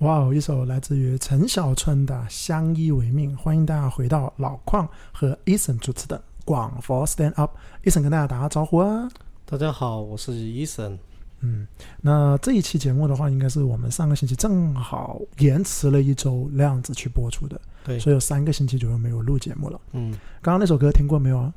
[0.00, 7.54] 哇哦，一首来自于陈小春的《相依为命》，欢迎大家回到老矿和 Eason 主持的广佛 Stand Up。
[7.84, 9.10] Eason 跟大家打个招呼啊！
[9.44, 10.96] 大家好，我是 Eason。
[11.40, 11.66] 嗯，
[12.00, 19.78] 那这一期节目的话，应该是我们上个星期正好延迟了一周那样子去播出的，对，所以有三个星期左右没有录节目了。
[19.92, 21.52] 嗯，刚刚那首歌听过没有啊？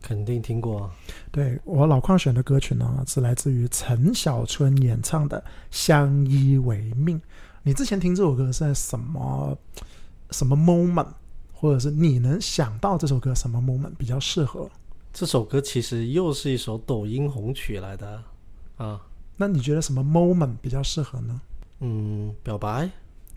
[0.00, 0.90] 肯定听过啊。
[1.32, 5.40] 对我老矿选的歌曲呢，是来自于陈小春演唱的
[5.72, 7.18] 《相依为命》。
[7.68, 9.54] 你之前听这首歌是在什么
[10.30, 11.08] 什么 moment，
[11.52, 14.70] 或者是你能想到这首歌什么 moment 比较适合？
[15.12, 18.22] 这首歌其实又是一首抖音红曲来的
[18.78, 18.98] 啊。
[19.36, 21.38] 那你觉得什么 moment 比较适合呢？
[21.80, 22.88] 嗯，表白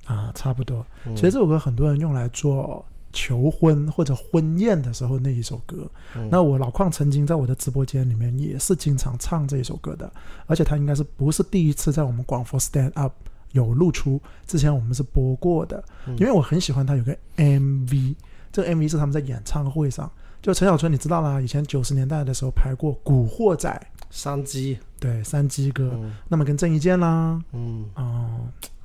[0.05, 0.85] 啊，差不多。
[1.05, 5.85] 嗯其实这首歌很多人用来做求婚或者婚宴的时候那一首歌。
[6.15, 10.09] 嗯那我老邝曾经在我的直播间里面也是经常唱这一首歌的，
[10.45, 13.11] 而且他应该是不是第一次在我们广佛 Stand Up
[13.51, 16.17] 有露出，之前我们是播过的，嗯。
[16.17, 18.15] 因为我很喜欢他有个 MV，
[18.51, 20.09] 这个 MV 是他们在演唱会上，
[20.41, 23.69] 就陈小春你知道啦，以前九十年代的时候拍过《古惑仔》，
[24.09, 26.13] 山鸡，对，山鸡哥，嗯。
[26.27, 27.89] 那么跟郑伊健啦，嗯。
[27.93, 28.29] 啊、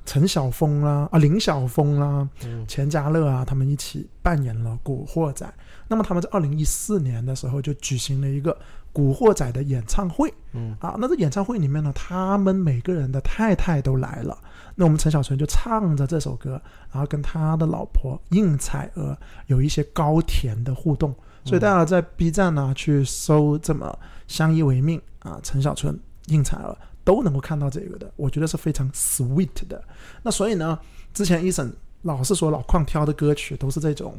[0.05, 2.65] 陈晓峰啦，啊林晓峰啦，嗯。
[2.67, 5.45] 钱嘉乐啊，他们一起扮演了《古惑仔》。
[5.89, 8.51] 那么他们在二零一四年的时候就举行了一个
[8.97, 10.95] 《古惑仔》的演唱会嗯啊。
[10.97, 14.35] 那这演唱会里面呢，他们每个人的太太都来了。
[14.73, 16.59] 那我们陈小春就唱着这首歌，
[16.91, 21.13] 然后跟他的老婆应采儿有一些高甜的互动。
[21.45, 29.79] 所以大家在 B 站呢去搜这么相依为命啊，陈小春、应采儿都能够看到这个的，我觉得是非常 sweet 的。
[30.23, 30.77] 那所以呢，
[31.13, 34.17] 之前一审老是说老邝挑的歌曲都是这种，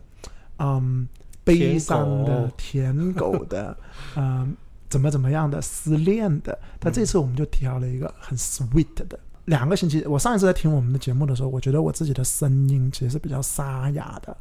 [0.59, 1.07] 嗯，
[1.45, 3.77] 悲伤的、舔狗的，
[4.17, 4.57] 嗯，
[4.89, 6.59] 怎么怎么样的失恋的。
[6.79, 9.19] 但这次我们就挑了一个很 sweet 的。
[9.47, 14.37] 两个星期，我上一次在听我们的节目的时候，我觉得我自己的声音其实是比较沙哑的。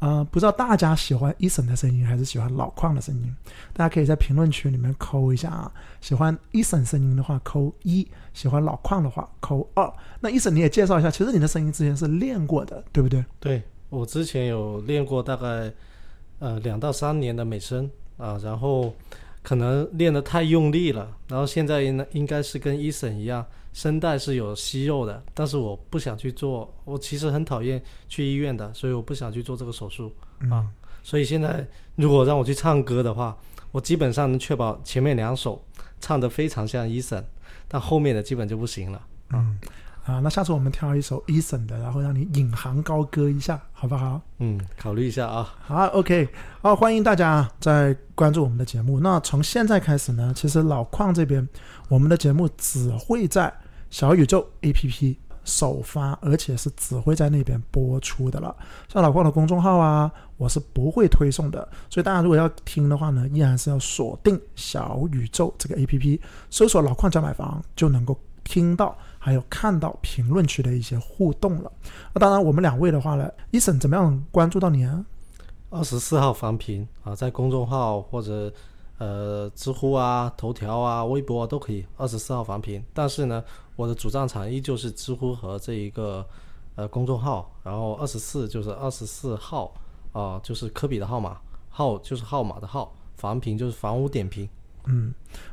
[0.00, 3.34] 呃，不知道大家喜欢 Eason 的声音还是喜欢老矿的声音？
[3.74, 5.70] 大家可以在评论区里面扣一下啊。
[6.00, 9.92] 喜欢 Eason 声音的话扣一，喜欢老矿的话扣二。
[10.20, 13.22] 那 Eason 你也介绍一下，其实你的声音之前是练过的，对不对？
[13.38, 15.70] 对我之前有练过大概
[16.38, 18.94] 呃两到三年的美声啊，然后
[19.50, 30.14] 可能练得太用力了，然后现在应应该是跟 Eason 一样，声带是有息肉的，但是我不想去做，我其实很讨厌去医院的，所以我不想去做这个手术
[30.48, 30.68] 啊。
[31.02, 31.66] 所以现在
[31.96, 33.36] 如果让我去唱歌的话，
[33.72, 35.60] 我基本上能确保前面两首
[35.98, 37.24] 唱得非常像 Eason，
[37.66, 39.04] 但后面的基本就不行了。
[39.32, 39.58] 嗯。
[40.10, 44.20] 啊，那下次我们挑一首 Eason 的，然后让你引吭高歌一下，好不好？
[44.38, 45.54] 嗯，考虑一下啊。
[45.62, 46.28] 好，OK，
[46.60, 48.98] 好，欢迎大家在关注我们的节目。
[48.98, 51.48] 那从现在开始呢，其实老矿这边
[51.88, 53.52] 我们的节目只会在
[53.88, 58.54] 小宇宙 APP 首发，而且是只会在那边播出的了。
[58.88, 61.66] 像老矿的公众号啊，我是不会推送的。
[61.88, 66.20] 所以大家如果要听的话呢，依然是要锁定小宇宙这个 APP，
[66.50, 68.96] 搜索“老矿家买房”就能够听到。
[69.22, 71.70] 还有看到评论区的一些互动了。
[72.14, 75.04] 那当然，我们两位的话呢，医生怎么样关注到你啊？
[75.68, 78.50] 二十四号房评啊，在公众号或者
[78.96, 81.84] 呃知乎啊、头条啊、微博啊都可以。
[81.98, 83.44] 二十四号房评，但是呢，
[83.76, 86.26] 我的主战场依旧是知乎和这一个
[86.76, 87.54] 呃公众号。
[87.62, 89.70] 然后二十四就是二十四号
[90.12, 94.48] 啊、就是科比的号码，号就是号码的号，房评就是房屋点评。
[94.86, 95.12] 嗯，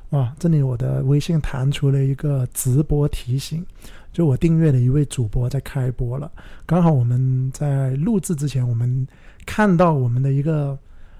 [0.09, 3.65] 哇，这里我的微信弹出了一个直播提醒，
[4.11, 6.31] 就我订阅的一位主播在开播了。
[6.65, 9.07] 刚好我们在录制之前，我们
[9.45, 10.77] 看到我们的一个，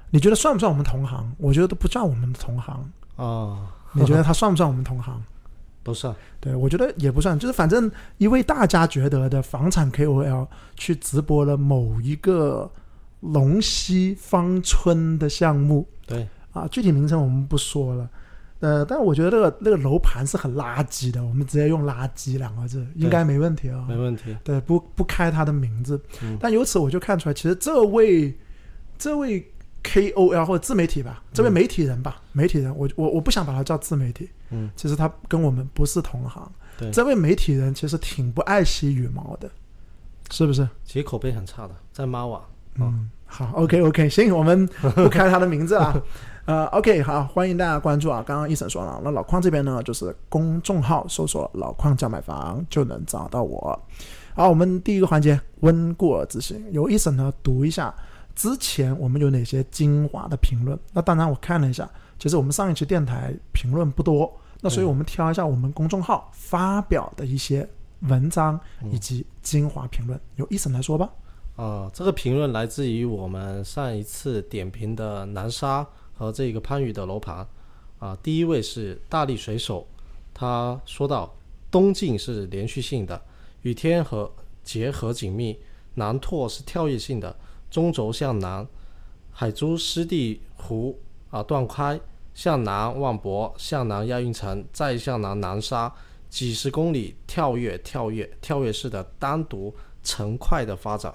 [0.10, 1.32] 你觉得算不算我们同行？
[1.38, 2.92] 我觉得都不算我们的同行。
[3.18, 5.22] 啊，你觉得他算不算我们同行？
[5.84, 12.70] 不算，对我觉得也不算，就是反正一位大家觉得的房产 KOL 去直播了某一个
[13.22, 18.10] 龙溪芳村的项目，对，啊，具体名称我们不说了。
[18.60, 24.36] 呃，但我觉得那个那个楼盘是很垃圾的，我们直接用“垃圾”两个字，应该没问题啊、没问题。
[24.44, 28.36] 对，不不开他的名字，嗯但由此我就看出来，其实这位
[28.98, 29.48] 这位
[29.84, 36.52] KOL 或者自媒体吧，这位媒体人吧，媒体人，我我我不想把他叫自媒体，嗯，其实他跟我们不是同行。
[36.80, 39.48] 对这位媒体人其实挺不爱惜羽毛的，
[40.32, 40.68] 是不是？
[40.84, 42.44] 其实口碑很差的，在猫网。
[42.80, 44.66] 嗯，好，OK OK，行，我们
[44.96, 46.02] 不开他的名字了。
[46.48, 48.24] 呃，OK，好，欢迎大家关注啊。
[48.26, 53.78] 刚刚一审说了，那老邝这边呢，就是公众号搜索“老邝家买房”就能找到我。
[54.34, 57.94] 好，我们第一个环节温故而知新，由一审呢读一下
[58.34, 60.80] 之前我们有哪些精华的评论。
[60.94, 61.86] 那当然我看了一下，
[62.18, 67.68] 其实我们上一期电台评论不多，那所以我们挑一下我们公众号发表的一些
[68.04, 71.10] 文章嗯以及精华评论，由一审来说吧。
[71.58, 75.86] 啊，这个评论来自于我们上一次点评的南沙
[76.18, 77.48] 和这个番禺的楼盘。
[78.00, 79.88] 啊，第一位是大力水手，
[80.34, 81.36] 他说到
[81.72, 83.20] 东进是连续性的，
[83.64, 84.32] 与天河
[84.64, 85.56] 结合紧密；
[85.96, 87.36] 南拓是跳跃性的，
[87.72, 88.68] 中轴向南，
[89.32, 91.00] 海珠湿地湖
[91.32, 92.00] 啊断开，
[92.36, 95.92] 向南万博，向南亚运城，再向南南沙，
[96.30, 99.74] 几十公里跳跃跳跃跳跃式的单独
[100.04, 101.12] 成块的发展。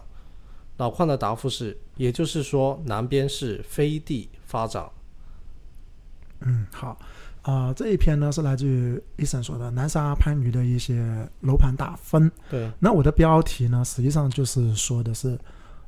[0.79, 4.85] 老邝的答复是，也就是说，南边是飞地发展。
[6.41, 6.99] 嗯，好，
[7.41, 12.31] 啊、这一篇呢是来自于医生说的南沙番禺的一些楼盘打分。
[12.51, 15.39] 对，那我的标题呢，实际上就是说的是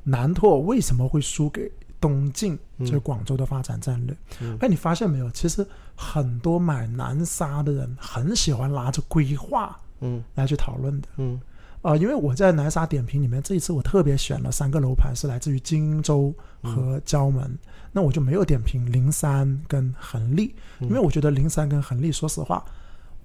[0.03, 1.71] 南拓为什么会输给
[2.01, 4.17] 东进，嗯就是广州的发展战略。
[4.41, 5.29] 嗯哎、你发现没有？
[5.29, 5.63] 其实
[5.95, 11.07] 很多买南沙的人很喜欢拿着规划嗯来去讨论的。
[11.17, 11.39] 嗯
[11.85, 16.33] 啊，因为我在南沙点评里面，这一次我特别选了三个楼盘，是来自于荆州
[16.63, 17.55] 和蕉门。
[17.91, 22.65] 那我就没有点评零三跟恒利，因为我觉得零三跟恒利，说实话，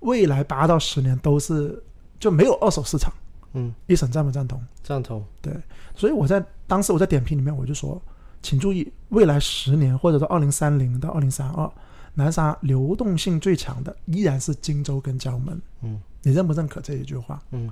[0.00, 1.82] 未来八到十年都是
[2.18, 3.10] 就没有二手市场。
[3.54, 4.62] 嗯，一审赞不赞同？
[4.82, 5.24] 赞同。
[5.40, 5.56] 对，
[5.96, 8.00] 所以我在当时我在点评里面我就说，
[8.42, 11.68] 请注意，未来十年或者说二零三零到二零三二，
[12.12, 15.60] 南沙流动性最强的依然是荆州跟蕉门。
[15.80, 17.42] 嗯你认不认可这一句话？
[17.50, 17.70] 嗯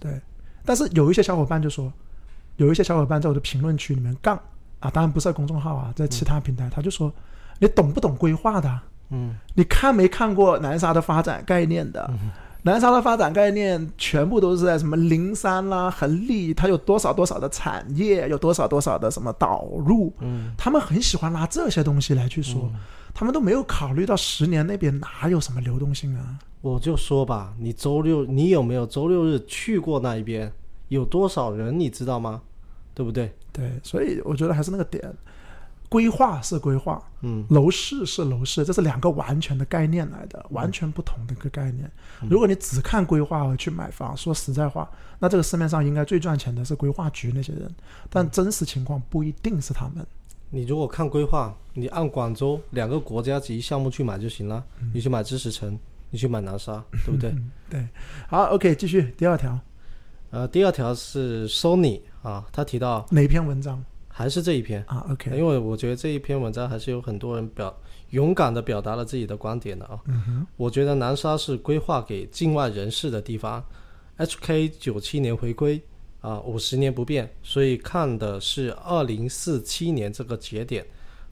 [0.00, 0.20] 对，
[0.64, 1.92] 但是有一些小伙伴就说，
[2.56, 4.36] 有一些小伙伴在我的评论区里面杠
[4.80, 7.12] 啊，当然不是在公众号啊，在其他平台，他就说
[7.58, 8.84] 你懂不懂规划的啊？
[9.10, 12.10] 嗯你看没看过南沙的发展概念的？
[12.62, 22.70] 南沙的发展概念全部都是在什么灵山啦、恒利，它有多少多少的产业，有多少多少的什么导入，嗯他们很喜欢拿这些东西来去说，
[23.14, 26.38] 他们都没有考虑到十年那边哪有什么流动性啊？
[26.60, 30.52] 我就说吧，你周六你有没有周六日去过那一边？
[30.88, 32.42] 有多少人你知道吗？
[32.94, 33.32] 对不对？
[33.52, 35.14] 对，所以我觉得还是那个点，
[35.88, 41.90] 规划是规划，嗯楼市是楼市，这是两个完全的概念来的，完全不同的一个概念。
[42.28, 47.72] 如果你只看规划而去买房，说实在话，那这个市面上应该最赚钱的是规划局那些人，
[48.10, 50.04] 但真实情况不一定是他们。
[50.50, 54.64] 你如果看规划，你按广州两个国家级项目去买就行了。
[54.94, 55.78] 你去买知识城，
[56.10, 57.30] 你去买南沙， 对不对？
[57.30, 57.88] 嗯，对。
[58.28, 59.58] 好，OK，继续第二条，
[60.30, 67.74] 呃，第二条是 Sony 啊，他提到哪篇文章还是这一篇，啊？OK，因为我觉得这一篇文章还是有很多人表
[68.10, 70.00] 勇敢的表达了自己的观点的啊。
[70.06, 73.64] 嗯哼，我觉得南沙是规划给境外人士的地方
[74.16, 75.80] ，HK 九七年回归
[76.20, 80.84] 啊，五十年不变，所以看的是二零四七年这个节点，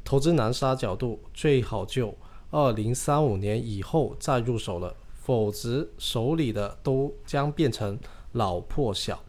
[0.05, 2.17] 投资南沙角度最好就
[2.57, 7.99] 二零三五年以后再入手了，否则手里的都将变成
[8.33, 9.23] 老破小，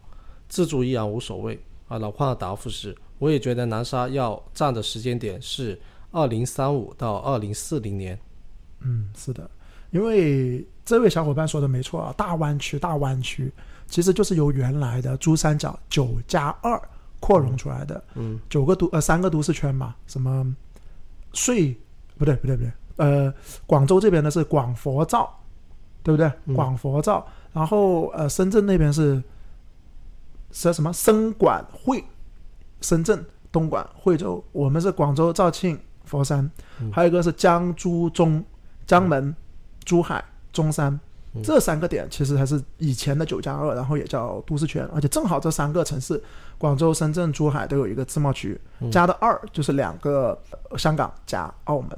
[0.48, 1.98] 自住依然无所谓啊。
[1.98, 5.78] 老邝的答复是，我也觉得南沙要站的时间点是
[6.10, 8.18] 二零三五到二零四零年。
[8.80, 9.50] 嗯，是的，
[9.90, 13.52] 因为这位小伙伴说的没错啊，大湾区，大湾区
[13.86, 16.80] 其实就是由原来的珠三角九加二
[17.20, 18.02] 扩容出来的。
[18.14, 20.56] 嗯九个都呃三个都市圈嘛，什么
[21.34, 21.76] 税
[22.16, 23.32] 不对不对不对，呃
[23.66, 25.28] 广州这边呢是广佛照，
[26.02, 26.30] 对不对？
[26.44, 26.54] 嗯。
[26.54, 29.22] 广佛照，然后呃深圳那边是
[30.52, 30.92] 是什么？
[30.92, 32.04] 深管惠，
[32.80, 36.50] 深圳、东莞、惠州，我们是广州、肇庆、佛山，
[36.80, 36.92] 嗯。
[36.92, 38.44] 还有一个是江珠中、
[38.86, 39.34] 江门、
[39.84, 40.92] 珠海、中山。
[41.34, 41.42] 嗯。
[41.42, 46.22] 这三个点其实还是以前的九加二，然后也叫都市圈，而且正好这三个城市，
[46.56, 48.90] 广州、深圳、珠海都有一个自贸区，嗯。
[48.90, 50.36] 加的二就是两个
[50.70, 51.90] 呃香港加澳门，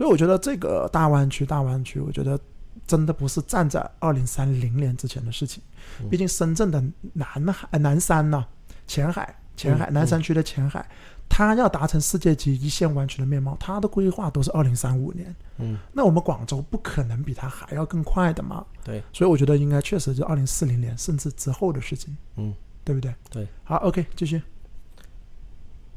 [0.00, 2.40] 所以我觉得这个大湾区，大湾区，我觉得
[2.86, 5.62] 真的不是站在二零三零年之前的事情，
[6.00, 8.42] 嗯毕竟深圳的南海、呃南山呐、
[8.86, 10.88] 前海、前海、嗯南山区的前海，
[11.28, 15.36] 它要达成世界级一线湾区的面貌，它的规划都是二零三五年。
[15.58, 18.64] 嗯，那我们广州不可能比它还要更快的嘛？
[18.82, 23.14] 对，所以我觉得应该确实就二零四零年甚至之后的事情，嗯，对不对？
[23.28, 23.46] 对。
[23.64, 24.40] 好，OK，继续。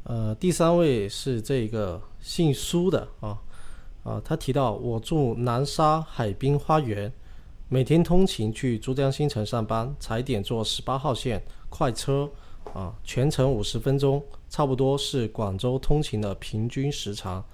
[0.02, 3.38] 呃，第三位是这个姓苏的啊
[4.04, 7.12] 啊，他提到我住南沙海滨花园，
[7.68, 12.30] 每天通勤去珠江新城上班，踩点坐十八号线快车
[12.72, 17.44] 啊，全程五十分钟，差不多是广州通勤的平均时长。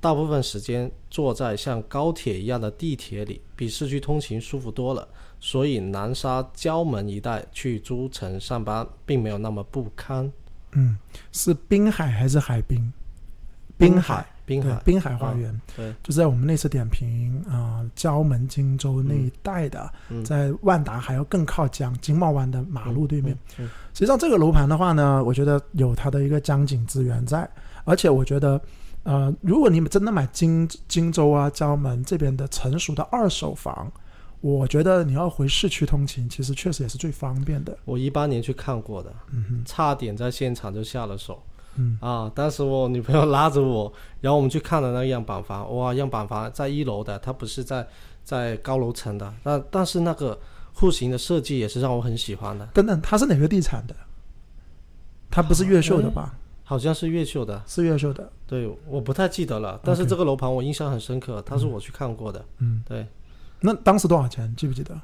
[0.00, 5.08] 大部分时间坐在像高铁一样的地铁里，比市区通勤舒服多了。
[5.40, 10.30] 所以南沙蕉门一带去珠城上班，并没有那么不堪。
[10.72, 10.98] 嗯，
[11.32, 12.92] 是滨海还是海滨？
[13.78, 17.84] 滨海，滨海，滨海花园，对，就在我们那次点评啊、
[18.22, 23.36] 门荆州那一带的，嗯，在万达还要更靠江金茂湾的马路对面。
[23.58, 27.48] 嗯，实际上这个楼盘的话呢，我觉得有它的一个江景资源在，
[27.84, 28.60] 而且我觉得，
[29.04, 33.90] 呃，如果你们真的买荆荆州啊、胶门这边的成熟的二手房，
[34.42, 37.74] 我觉得你要回市区通勤，其实确实也是最方便的。
[37.86, 41.42] 我一八年去看过的，嗯哼，差点在现场就下了手。
[41.76, 47.86] 嗯啊，当时我女朋友拉着我，然后我们去看了那个样板房，哇，样板房在一楼的，它不是在
[48.22, 50.38] 在高楼层的，那但是那个
[50.72, 53.94] 户型的设计也是让我很喜欢的，等等，它是哪个地产的？
[55.30, 56.34] 它不是越秀的吧？
[56.62, 58.30] 好像是越秀的，是越秀的。
[58.46, 63.06] 对，我不太记得了，但是这个楼盘我印象很深刻，它是我去看过的，嗯，对，
[63.60, 64.54] 那当时多少钱？
[64.56, 64.98] 记不记得？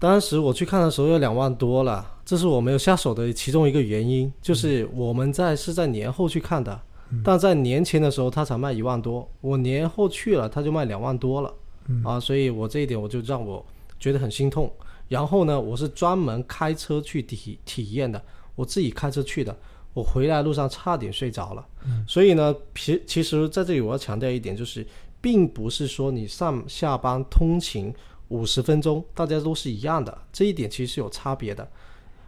[0.00, 6.80] 当时我去看的时候要两万多了，这是我没有下手的其中一个原因，就是我们在是在年后去看的，
[7.10, 11.54] 嗯但在年前的时候他才卖一万多，我年后去了他就卖两万多了，
[11.88, 13.64] 嗯啊，所以我这一点我就让我
[13.98, 14.72] 觉得很心痛。
[15.06, 18.22] 然后呢，我是专门开车去体体验的，
[18.54, 19.54] 我自己开车去的，
[19.92, 21.66] 我回来路上差点睡着了。
[22.06, 24.86] 所以呢，其其实在这里我要强调一点，就是
[25.20, 27.92] 并不是说你上下班通勤
[28.30, 31.68] 五十分钟大家都是一样的，这一点其实是有差别的。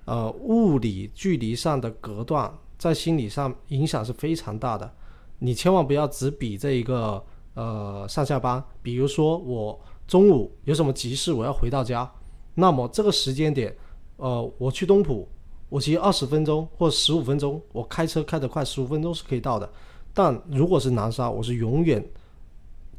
[0.05, 4.93] 呃，物理距离上的隔断在心理上影响是非常大的。
[5.39, 12.11] 你千万不要只比这一个呃上下班，比如说我中午有什么急事我要回到家，
[12.55, 13.75] 那么这个时间点，
[14.17, 15.29] 呃，我去东浦，
[15.69, 19.71] 我骑二十分钟或十五分钟，我开车开得快，十五分钟是可以到的。
[20.13, 22.05] 但如果是南沙，我是永远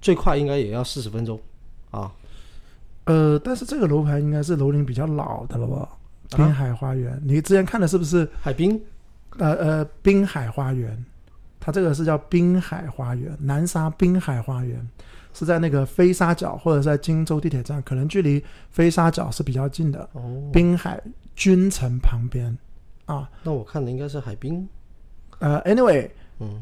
[0.02, 1.40] 最快应该也要四十分钟
[1.92, 2.10] 啊。
[3.06, 5.90] 呃，但是这个楼盘应该是楼龄比较老的了吧？
[6.36, 8.28] 滨海花园，你之前看的是不是？
[8.42, 8.82] 海滨？
[9.38, 11.06] 呃呃，滨海花园，
[11.60, 14.88] 它这个是叫滨海花园，南沙滨海花园
[15.34, 20.08] 是在那个飞沙角或者在荆州地铁站，可能距离飞沙角是比较近的。
[20.14, 21.02] 哦，滨海
[21.36, 22.56] 君城旁边
[23.06, 24.68] 啊，那我看的应该是海滨，
[25.40, 26.62] 呃，anyway，嗯，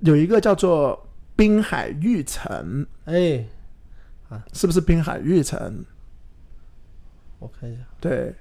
[0.00, 3.44] 有一个叫做滨海御城，哎，
[4.52, 5.84] 是不是滨海玉城？
[7.38, 8.34] 我看一下，对，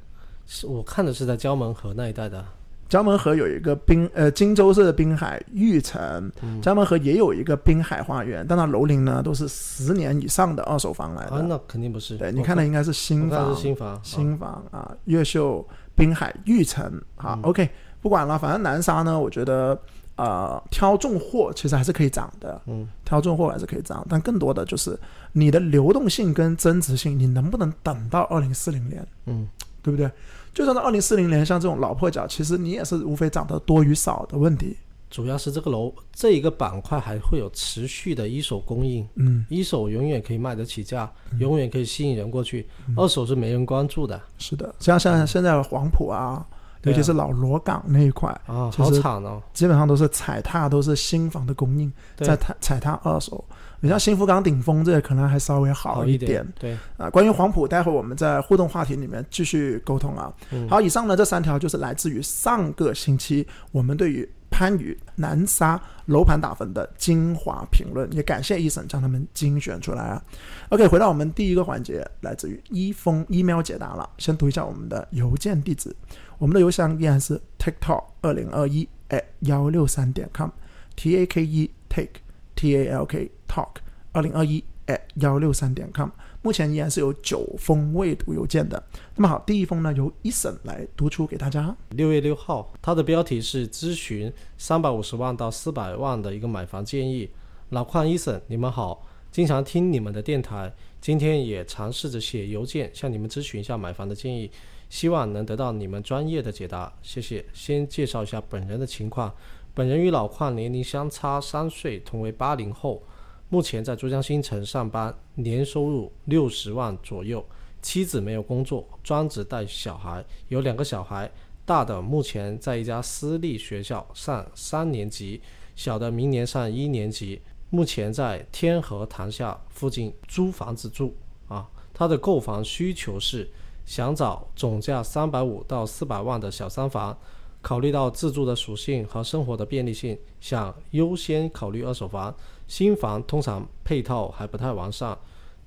[0.45, 2.43] 是我看的是在江门河那一带的，
[2.87, 6.61] 江门河有一个滨呃荆州市的滨海玉城，嗯。
[6.61, 11.41] 江门河也有一个滨海花园，但它楼龄呢都是十年以上的二手房来啊，的。
[11.43, 12.17] 那肯定不是。
[12.17, 13.53] 对，你看的应该是新房。
[13.53, 17.01] 是，新房，新房啊，越秀滨海玉城。
[17.15, 17.41] 好、嗯。
[17.43, 17.69] O k
[18.01, 19.77] 不管了，反正南沙呢，我觉得
[20.15, 24.97] 呃挑重货其实还是可以涨的，嗯，挑重货还是可以涨，但更多的就是
[25.33, 29.05] 你的流动性跟增值性，你能不能等到二零四零年？
[29.25, 29.47] 嗯，
[29.81, 30.09] 对不对？
[30.53, 34.77] 就算到二零四零年，像这种老破角，其实你也是无非涨得多与少的问题。
[35.07, 42.67] 主要是这个楼这一个板块还会有持续的一手供应，嗯，一手永远可以卖得起价，永远可以吸引人过去，
[42.97, 44.19] 二手是没人关注的。
[44.37, 46.45] 是的，像像现在黄埔啊
[46.85, 49.41] 尤其是老罗岗那一块，啊，好惨哦。
[49.53, 53.43] 基本上都是踩踏，都是新房的供应，在踩踩踏二手。
[53.81, 57.09] 你像新福港顶峰这个可能还稍微好一点对，啊。
[57.09, 60.33] 关于黄埔，待会儿我们在互动话题里面继续沟通啊。
[60.51, 70.23] 嗯好，以上呢这三条就是来自于上个星期我们对于番禺南沙楼盘打分的精华评论，也感谢医生将他们精选出来啊。
[70.69, 74.09] OK，回到我们第一个环节，来自于一封 email 解答了。
[74.17, 75.93] 先读一下我们的邮件地址，
[76.37, 82.21] 我们的邮箱依然是 tiktok 二零二一 at 幺六三点 com，t a k e take
[82.55, 83.75] t a l k talk
[84.11, 86.09] 二零二一 at 幺六三点 com。
[86.41, 88.83] 目前依然是有九封未读邮件的。
[89.15, 91.75] 那么好，第一封呢由一审来读出给大家。
[91.89, 97.27] 六月六号，它的标题是咨询三百五十万到四百万的一个买房建议。
[97.69, 104.51] 老邝医生，你们好，经常听你们的电台，今天也尝试着写邮件向你们咨询一下买房的建议，
[104.95, 107.45] 希望能得到你们专业的解答，谢谢。
[107.51, 109.29] 先介绍一下本人的情况，
[109.73, 113.03] 本人与老邝年龄相差三岁，同为八零后，
[113.49, 117.45] 目前在珠江新城上班，年收入六十万左右。
[117.81, 121.29] 妻子没有工作，专职带小孩，有两个小孩，
[121.65, 125.41] 大的目前在一家私立学校上三年级，
[125.75, 127.41] 小的明年上一年级。
[127.69, 131.13] 目前在天河塘下附近租房子住
[131.49, 131.69] 啊。
[131.93, 133.49] 他的购房需求是
[133.85, 137.17] 想找总价三百五到四百万的小三房，
[137.61, 142.35] 考虑到自住的属性和生活的便利性，想优先考虑二手房。
[142.67, 145.15] 新房通常配套还不太完善。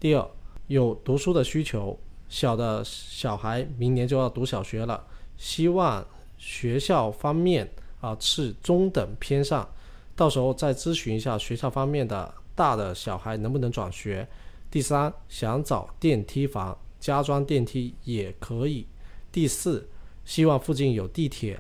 [0.01, 0.29] 第二，
[0.67, 1.97] 有读书的需求，
[2.29, 5.05] 小的小孩明年就要读小学了，
[5.37, 6.05] 希望
[6.39, 7.71] 学校方面
[8.01, 9.69] 啊是中等偏上，
[10.17, 14.27] 到时候再咨询一下学校方面的大的小孩能不能转学。
[14.71, 18.87] 第三，想找电梯房，加装电梯也可以。
[19.31, 19.89] 第四，
[20.25, 21.59] 希望附近有地铁，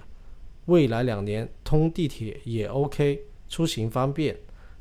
[0.66, 4.36] 未来两年通地铁也 OK，出行方便。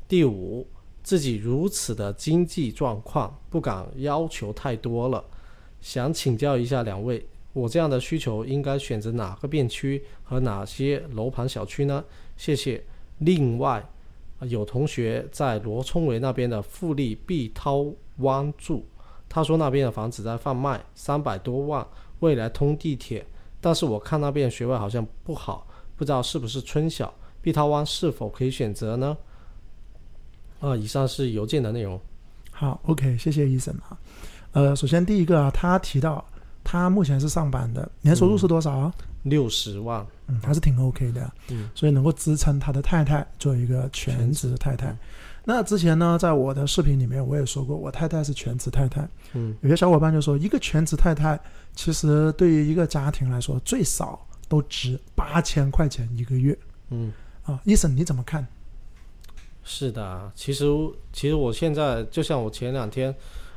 [0.06, 0.66] 第五，
[1.02, 5.24] 自己如此的经济状况，不敢要求太多了，
[5.80, 12.04] 想请教一下两位，我这样的需求应该选择哪个片区和哪些楼盘小区呢？
[12.36, 12.82] 谢谢。
[13.18, 13.86] 另外，
[14.42, 17.86] 有同学在罗冲围那边的富力碧涛
[18.18, 18.86] 湾住，
[19.28, 21.86] 他说那边的房子在贩卖，三百多万，
[22.20, 23.26] 未来通地铁，
[23.60, 25.66] 但是我看那边学位好像不好，
[25.96, 29.16] 不知道是不是春晓，碧涛湾是否可以选择呢？
[30.60, 32.00] 啊，以上是邮件的内容。
[32.50, 33.96] 好，OK，谢谢医生啊。
[34.52, 36.24] 呃，首先第一个啊，他提到
[36.64, 38.92] 他目前是上班的，年收入是多少啊？
[39.24, 44.96] 六十万，嗯，还是挺 OK 的，嗯，所以能够支撑他的太太做一个全职太太。
[45.50, 49.08] 那之前呢，在我的视频里面我也说过，我太太是全职太太。
[49.32, 51.40] 嗯，有些小伙伴就说，一个全职太太
[51.74, 56.54] 其实对于一个家庭来说，最少都值八千块钱一个月。
[56.90, 57.10] 嗯，
[57.44, 58.46] 啊，医生你怎么看？
[59.64, 60.66] 是的，其实
[61.14, 63.14] 其实我现在就像我前两天，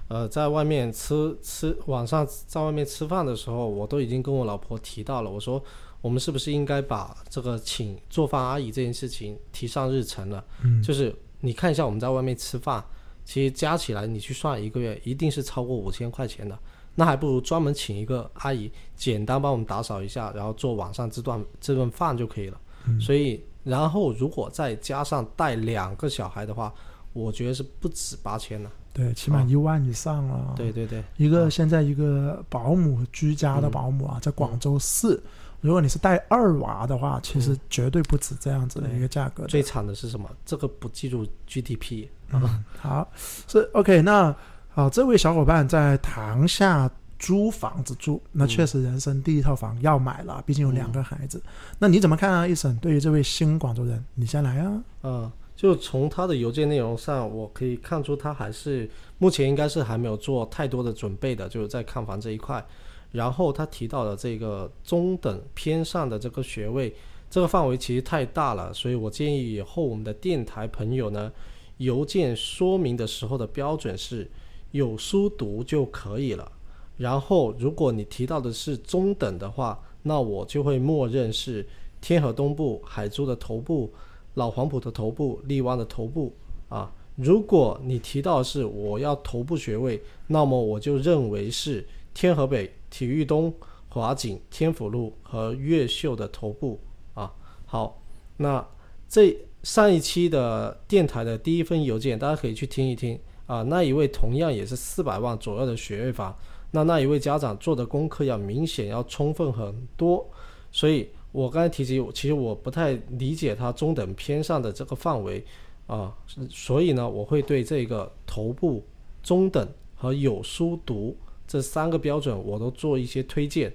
[0.08, 5.62] 呃，在外面吃吃晚上在外面吃饭的时候，我都已经跟我老婆提到了，我说
[6.00, 10.42] 我们是不是应该把这个请做饭阿姨这件事情提上日程了？
[10.64, 12.84] 嗯，就是你看一下我们在外面吃饭，
[13.26, 16.58] 其实加起来你去算一个月一定是超过五千块钱的，
[16.96, 22.60] 那还不如专门请一个阿姨，简单帮我们打扫一下，然后做晚上这段这顿饭就可以了。
[22.88, 26.74] 嗯所以，然后如果再加上带两个小孩的话，
[27.14, 28.72] 我觉得是不止八千了。
[28.94, 30.54] 对，起码啊一万以上了。
[30.58, 35.22] 对对对，一个现在一个保姆居家的嗯保姆啊，在广州市，
[35.62, 39.50] 如果你是带二娃的话，其实嗯绝对不止这样子的一个价格的。
[39.50, 40.30] 最惨的是什么？
[40.46, 42.42] 这个不计入 GDP 啊。
[42.44, 43.08] 嗯，好，
[43.48, 44.02] 是 OK。
[44.02, 44.36] 那
[44.70, 46.90] 好，这位小伙伴在塘下
[47.20, 51.42] 租房子住，那嗯确实人生第一套房要买了，毕竟有两个孩子。
[51.78, 52.76] 那你怎么看啊，一审？
[52.78, 54.84] 对于这位新广州人，你先来啊。
[55.04, 62.66] 嗯，就从他的邮件内容上，我可以看出他还是目前应该是还没有做太多的准备的，就是在看房这一块。
[63.12, 66.94] 然后他提到的这个中等偏上的这个学位，
[67.30, 71.32] 这个范围其实太大了，所以我建议以后我们的电台朋友呢，
[71.78, 74.30] 邮件说明的时候的标准是
[74.72, 76.52] 有书读就可以了。
[76.98, 81.66] 然后如果你提到的是中等的话，那我就会默认是
[82.00, 83.92] 天河东部、海珠的头部。
[84.36, 86.34] 老黄埔的头部，荔湾的头部
[86.70, 86.90] 啊。
[87.18, 93.52] 如果你提到的是我要头部学位，那么我就认为是天河北、体育东、
[93.90, 96.80] 华景、天府路和越秀的头部
[97.16, 97.34] 啊。
[97.66, 98.04] 好，
[98.38, 98.64] 那
[99.10, 103.64] 这上一期的电台的第一封邮件，大家可以去听一听啊。
[103.64, 106.38] 那一位同样也是四百万左右的学位房，
[106.70, 110.30] 那那一位家长做的功课要明显要充分很多，
[110.72, 111.10] 所以。
[111.34, 115.42] 我刚才提及，其实我不太理解它中等偏上的这个范围
[115.88, 116.14] 啊，
[116.50, 118.86] 所以呢，我会对这个头部、
[119.24, 121.16] 中等和有书读
[121.52, 123.70] 这三个标准，我都做一些推荐。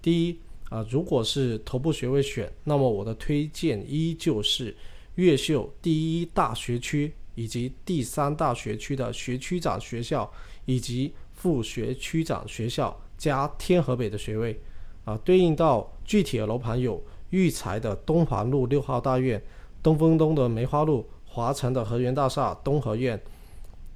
[0.00, 4.74] 第一啊，如果是头部学位选，那么我的推荐依旧是
[5.16, 10.32] 越秀第一大学区以及第三大学区的学区长学校
[10.64, 14.58] 以及副学区长学校加天河北的学位。
[15.04, 19.42] 啊，对应到具体的楼盘有育才的东环路六号大院、
[19.82, 23.20] 东风东的梅花路、华城的河源大厦东河苑、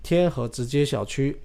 [0.02, 1.40] 天河直街小区、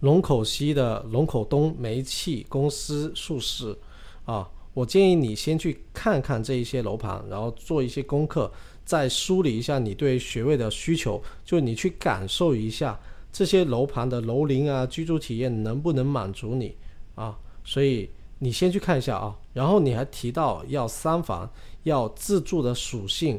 [0.00, 3.78] 龙口西的龙口东煤气公司宿舍。
[4.24, 8.52] 啊，我建议你先去看看这一些楼盘，然后做一些功课，
[8.84, 12.98] 再梳理一下你对学位的需求，就你去感受一下
[13.32, 16.76] 这些楼盘的楼龄啊、居住体验能不能满足你
[17.14, 18.10] 啊，所以。
[18.42, 21.46] 你先去看一下啊，然后你还提到要三房，
[21.82, 23.38] 要自住的属性，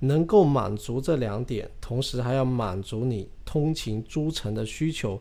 [0.00, 5.18] 能够满足这两点，同时还要满足你通勤租城的需求，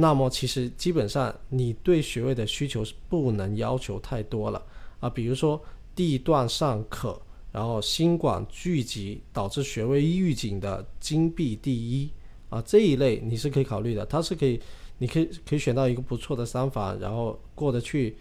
[0.00, 4.60] 那么其实基本上你对学位的需求是不能要求太多了
[5.00, 5.60] 啊，比如说
[5.94, 7.20] 地段尚可，
[7.52, 12.10] 然后新馆聚集导致学位预警的金币第一
[12.48, 14.60] 啊这一类你是可以考虑的，它是可以，
[14.98, 18.16] 你可以可以选到一个不错的三房，然后过得去。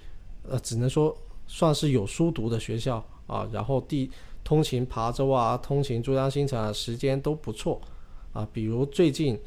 [0.50, 1.15] 呃，只能说
[1.46, 4.10] 算是有书读的学校啊，然后地
[4.44, 7.80] 通勤琶洲啊，通勤珠江新城啊，时间都不错
[8.34, 8.48] 啊。
[8.52, 9.38] 比如最近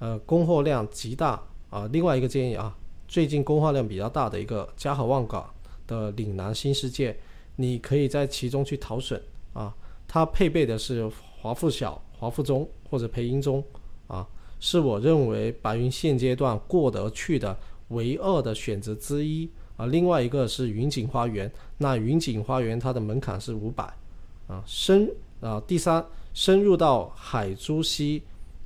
[0.00, 2.74] 呃供货量极大啊，另外一个建议啊，
[3.06, 5.48] 最近供货量比较大的一个嘉禾望港
[5.86, 7.16] 的岭南新世界，
[7.56, 9.20] 你可以在其中去淘选
[9.52, 9.74] 啊。
[10.06, 11.06] 它配备的是
[11.38, 13.62] 华附小、华附中或者培英中
[14.06, 14.26] 啊，
[14.58, 17.54] 是我认为白云现阶段过得去的
[17.88, 19.84] 唯二的选择之一啊。
[19.84, 23.84] 另外一个是云锦花园，那云锦花园它的门槛是五百
[24.46, 25.10] 啊，深
[25.42, 26.02] 啊，第三
[26.32, 28.22] 深入到海珠西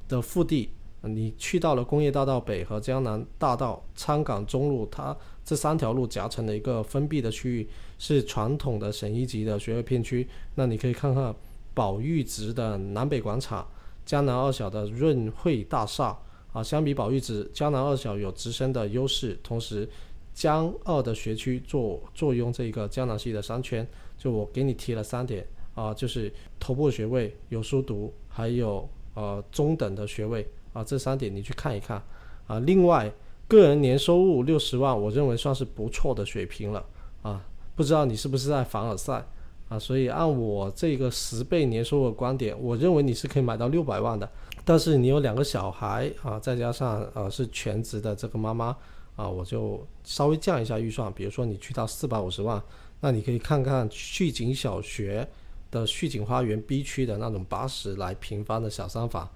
[0.06, 0.70] 的腹地。
[1.04, 10.28] 你去到了工业大道北和江南大道、昌港中路，它这三条路夹成的一个封闭的区域，是传统的省一级的学位片区。
[10.54, 11.34] 那你可以看看
[11.74, 13.66] 宝玉直的南北广场、
[14.06, 16.16] 江南二小的润汇大厦
[16.52, 16.62] 啊。
[16.62, 19.88] 相比宝玉直，江南二小有直升的优势，同时
[20.32, 23.84] 江二的学区坐坐拥这个江南系的商圈。
[24.16, 30.46] 就我给你提了三点啊，就是头部学位有书读，还有呃中等的学位。
[30.72, 32.02] 啊，这三点你去看一看，
[32.46, 33.12] 啊，另外
[33.46, 36.84] 个人年收入六十万，我认为算是不错的水平了，
[37.22, 39.22] 啊，不知道你是不是在凡尔赛，
[39.68, 44.26] 啊，所以按我这个十倍年收入的观点，我认为你是可以买到六百万的，
[44.64, 48.74] 但是你有两个小孩啊，再加上呃是全职的这个妈妈，
[49.16, 52.62] 啊，我就稍微降一下预算，比如说你去到四百五十万，
[53.00, 55.28] 那你可以看看旭景小学
[55.70, 59.28] 的旭景花园 B 区的那种八十来平方的小三房。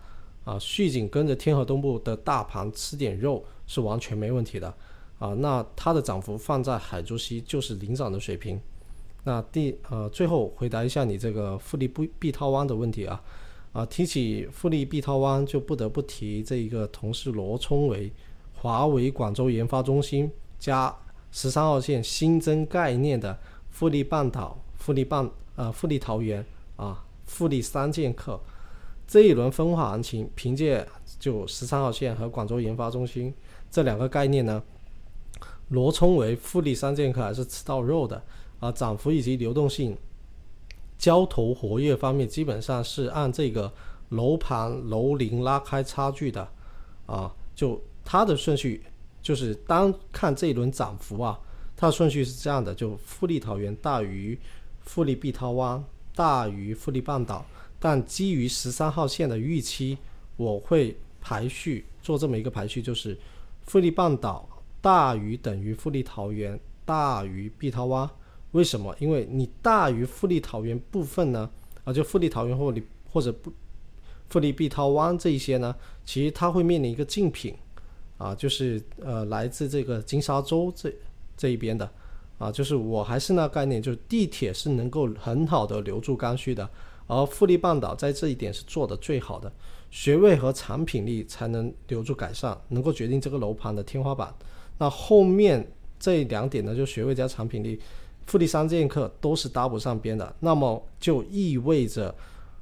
[0.47, 4.73] 啊，续景跟着天河东部的大盘吃点肉是完全没问题的
[5.19, 5.35] 啊。
[5.35, 8.61] 那它的涨幅放在海珠西就是领涨的水平。
[9.25, 13.21] 那第呃，最后回答一下你这个富力不碧涛湾的问题啊
[13.73, 18.13] 啊，提起富力碧涛湾就不得不提这一个同事罗冲为
[18.55, 20.31] 华为广州研发中心
[20.61, 20.97] 加
[21.33, 23.37] 十三号线新增概念的
[23.69, 28.41] 富力半岛、富力半呃富力桃园啊、富力三剑客。
[29.07, 30.87] 这一轮分化行情，凭借
[31.19, 33.33] 就十三号线和广州研发中心
[33.71, 34.61] 这两个概念呢，
[35.69, 38.21] 罗冲为富力三剑客还是吃到肉的
[38.59, 38.73] 啊？
[38.73, 39.97] 涨幅以及流动性、
[40.99, 43.73] 交投活跃方面，基本上是按这个
[44.09, 46.49] 楼盘楼龄拉开差距的
[47.07, 47.33] 啊。
[47.55, 48.83] 就它的顺序，
[49.23, 51.39] 就是单看这一轮涨幅啊，
[51.77, 54.39] 它的顺序是这样的：就富力桃园大于
[54.81, 55.83] 富力碧涛湾
[56.15, 57.47] 大于富力半岛。
[57.79, 59.99] 但基于十三号线的预期，
[60.37, 63.17] 我会排序做这么一个排序，就是
[63.67, 64.49] 富力半岛
[64.81, 68.09] 大于等于富力桃园大于碧涛湾。
[68.53, 68.95] 为什么？
[68.99, 71.51] 因为你大于富力桃园部分呢，
[71.85, 73.53] 啊，就富力桃园或你或者不
[74.31, 77.55] 富力碧涛湾这一些呢，其实它会面临一个竞品，
[78.17, 80.91] 啊，就是呃来自这个金沙洲这
[81.37, 81.91] 这一边的，
[82.39, 86.69] 啊，就是我还是那概念，就是地铁是能够很好的留住刚需的。
[87.07, 89.53] 而富力半岛在这一点是做的最好的，
[89.91, 94.35] 学位和产品力才能留住改善，能够决定这个楼盘的天花板。
[94.79, 95.67] 那后面
[95.99, 97.81] 这两点呢，就学位加产品力，
[98.27, 100.35] 富力三剑客都是搭不上边的。
[100.41, 102.15] 那么就意味着，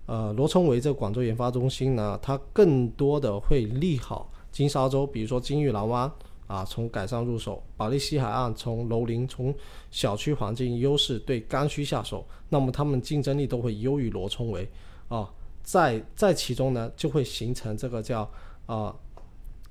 [0.06, 6.10] 呃，罗冲围这广州研发中心呢，它更多的会利好金沙洲，比如说金玉廊湾。
[6.46, 9.54] 啊，从改善入手，保利西海岸从楼龄、从
[9.90, 14.68] 小区环境优势对刚需下手，那么他们竞争力都会优于罗冲围
[15.08, 15.32] 啊。
[15.62, 18.30] 在在其中呢，就会形成这个叫
[18.66, 18.94] 啊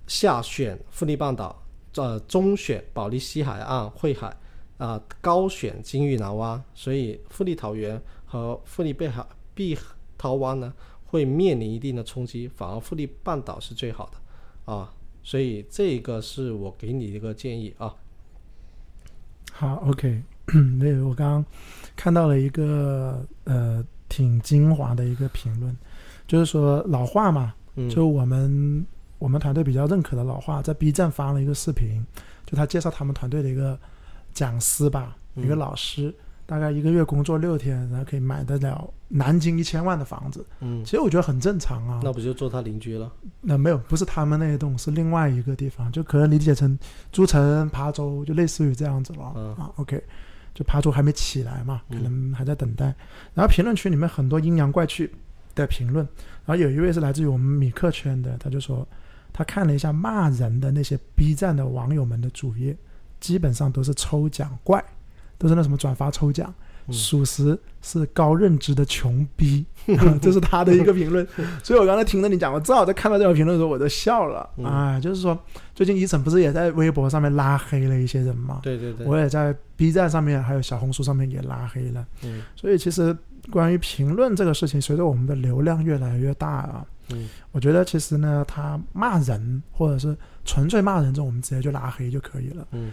[0.08, 1.64] 下选富力半岛，
[1.96, 4.36] 呃中选保利西海岸汇海
[4.80, 9.78] 啊高选金玉南湾，所以富力桃园和富力碧海碧
[10.18, 10.74] 涛湾呢
[11.06, 14.92] 会面临一定的冲击，反而富力半岛是最好的啊。
[15.24, 17.96] 所以这个是我给你一个建议啊。
[19.52, 20.22] 好，OK，
[20.78, 21.46] 那我刚刚
[21.96, 25.76] 看到了一个呃挺精华的一个评论，
[26.28, 27.54] 就是说老话嘛，
[27.90, 28.86] 就我们
[29.20, 32.06] 我们团队比较认可的老话，在 B 站发了一个视频，
[32.46, 33.80] 就他介绍他们团队的一个
[34.34, 36.14] 讲师吧，一个老师。
[36.46, 40.46] 大概一个月工作六天，然后可以买得了南京一千万的房子。
[40.60, 42.02] 嗯，其实我觉得很正常啊。
[42.04, 43.12] 那不就做他邻居了？
[43.42, 46.78] 那没有，不是他们那一栋，是另外一个地方，就可能理解成
[47.12, 49.34] 诸城、琶洲，就类似于这样子了。
[49.36, 50.04] 嗯啊，OK，
[50.54, 52.94] 就琶洲还没起来嘛，可能还在等待。
[53.34, 55.10] 然后评论区里面很多阴阳怪气
[55.56, 56.06] 的评论，
[56.46, 58.86] 然后有一位是来自于我们米克圈的，他就说
[59.32, 62.76] 他看了一下骂人的那些 B 站的网友们的主页，
[63.22, 64.84] 基本上都是抽奖怪。
[65.44, 66.52] 都是那什么转发抽奖，
[66.90, 69.66] 属实是高认知的穷逼，
[70.22, 71.28] 这是他的一个评论。
[71.62, 74.50] 所以我刚才听着你讲，我正好在看到这条评论的时候，我都笑了。
[74.64, 75.38] 啊，就是说，
[75.76, 78.62] 最近伊晨不是也在微博上面拉黑了一些人吗？
[78.64, 82.08] 对对对，我也在 B 站上面还有小红书上面也拉黑了。
[82.24, 83.14] 嗯，所以其实
[83.52, 90.16] 关于评论这个事情，随着我们的流量越来越大啊，嗯，我觉得其实呢，他骂人或者是。
[90.46, 92.68] 纯粹骂人这种，我们直接就拉黑就可以了。
[92.72, 92.92] 嗯，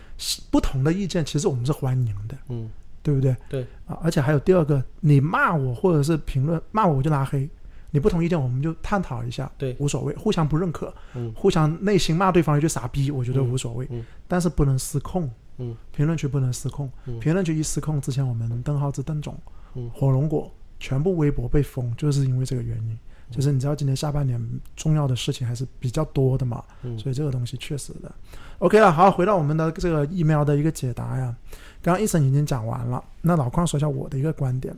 [0.51, 2.37] 不同的意见其实我们是欢迎的。
[2.49, 2.71] 嗯，
[3.03, 3.37] 对不对？
[3.49, 7.49] 对啊，而且还有第二个，你骂我或者是评论骂我，我就拉黑。
[7.93, 19.37] 你不同意见我们就探讨一下，对无所谓，互相不认可，嗯互相内心骂对方一句傻逼，我觉得嗯无所谓，嗯但是不能失控，嗯评论区不能失控，嗯评论区一失控，之前我们邓浩之邓总，
[19.75, 22.97] 嗯火龙果全部微博被封，就是因为这个原因。
[23.31, 24.41] 就是你知道今年下半年
[24.77, 28.13] 重要的事情还是比较多的嘛，嗯所以这个东西确实的。
[28.59, 31.35] OK 了，好，回到我们的这个疫苗的一个解答呀。
[31.83, 34.77] 刚刚医生已经讲完了，那老邝说一下我的一个观点。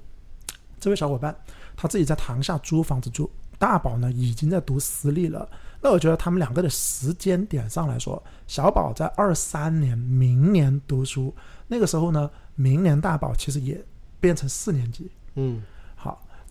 [0.79, 1.35] 这位小伙伴
[1.77, 5.49] 他自己在塘下租房子住，大宝呢已经在读私立了。
[5.81, 11.35] 那我觉得他们两个的时间点上来说，小宝在二三年明年读书，
[11.67, 13.85] 那个时候呢，明年大宝其实也
[14.21, 15.11] 变成四年级。
[15.35, 15.72] 嗯好，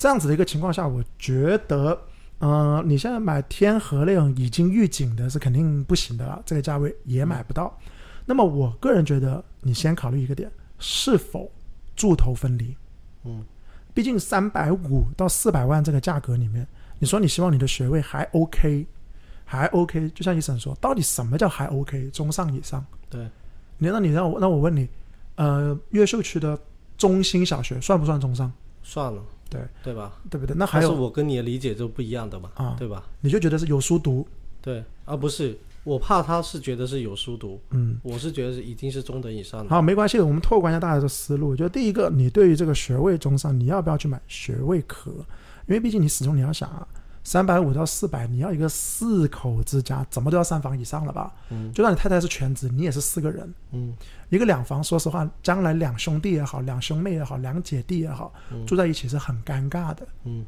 [0.01, 1.95] 这样子的一个情况下，我觉得，
[2.39, 7.77] 呃，你现在买天河那种已经预警的是肯定不行的了，这个价位也买不到。
[8.25, 11.51] 那么我个人觉得，你先考虑一个点，是否
[11.95, 12.75] 柱头分离。
[13.25, 13.45] 嗯
[13.93, 18.87] 毕竟三百五到四百万这个价格里面，你说你希望你的学位还 OK，
[19.45, 22.09] 还 OK，就像医生说，到底什么叫还 OK？
[22.09, 22.83] 中上以上？
[23.07, 23.29] 对，
[23.77, 24.89] 你那你让我那我问你，
[25.35, 26.59] 呃，越秀区的
[26.97, 28.51] 中心小学算不算中上？
[28.81, 30.13] 算了，对对吧？
[30.29, 30.55] 对不对？
[30.57, 33.03] 那还有是我跟你的理解就不一样的嘛，啊，对吧？
[33.19, 34.25] 你就觉得是有书读，
[34.61, 39.69] 对，而不是我怕他是觉得是有书读，嗯，我是觉得是已经是中等以上的。
[39.69, 41.53] 好，没关系，我们拓宽一下大家的思路。
[41.53, 45.11] 就第一个，你对于这个学位中上，你要不要去买学位壳？
[45.67, 46.87] 因为毕竟你始终你要想啊，
[47.23, 51.33] 三百五到四百，你要一个四口之家，怎么都要三房以上了吧？
[51.49, 53.93] 嗯就算你太太是全职，你也是四个人，嗯
[54.29, 60.07] 一个两房，说实话，将来两兄弟也好，两兄妹也好，两姐弟也好，嗯住在一起是很尴尬的。
[60.23, 60.45] 嗯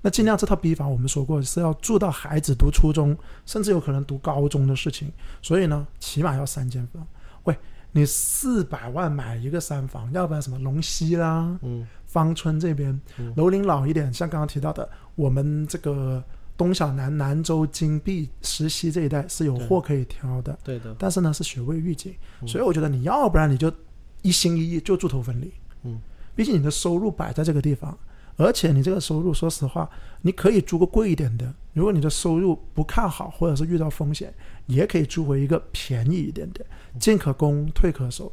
[0.00, 5.12] 那尽量这套逼房，我们说过是要住到孩子读初中，甚至有可能读高中的事情。
[5.42, 7.04] 所以呢，起码要三间房。
[7.42, 7.58] 喂，
[7.90, 16.22] 你四百万买一个三房，要不然什么龙溪啦、嗯芳村这边嗯，楼龄老一点，像刚刚提到的，我们这个
[16.56, 22.46] 东小南、南州、金碧、石溪这一带是有货可以挑的，对的，但是呢是学位预警，嗯。
[22.46, 23.72] 所以我觉得你要不然你就
[24.22, 25.52] 一心一意就住头分离，
[25.82, 26.00] 嗯，
[26.36, 27.98] 毕竟你的收入摆在这个地方，
[28.36, 29.90] 而且你这个收入，说实话，
[30.22, 31.52] 你可以租个贵一点的。
[31.72, 34.32] 如果你的收入不看好，或者是遇到风险，
[34.66, 36.64] 也可以租回一个便宜一点点，
[37.00, 38.32] 进可攻，退可守。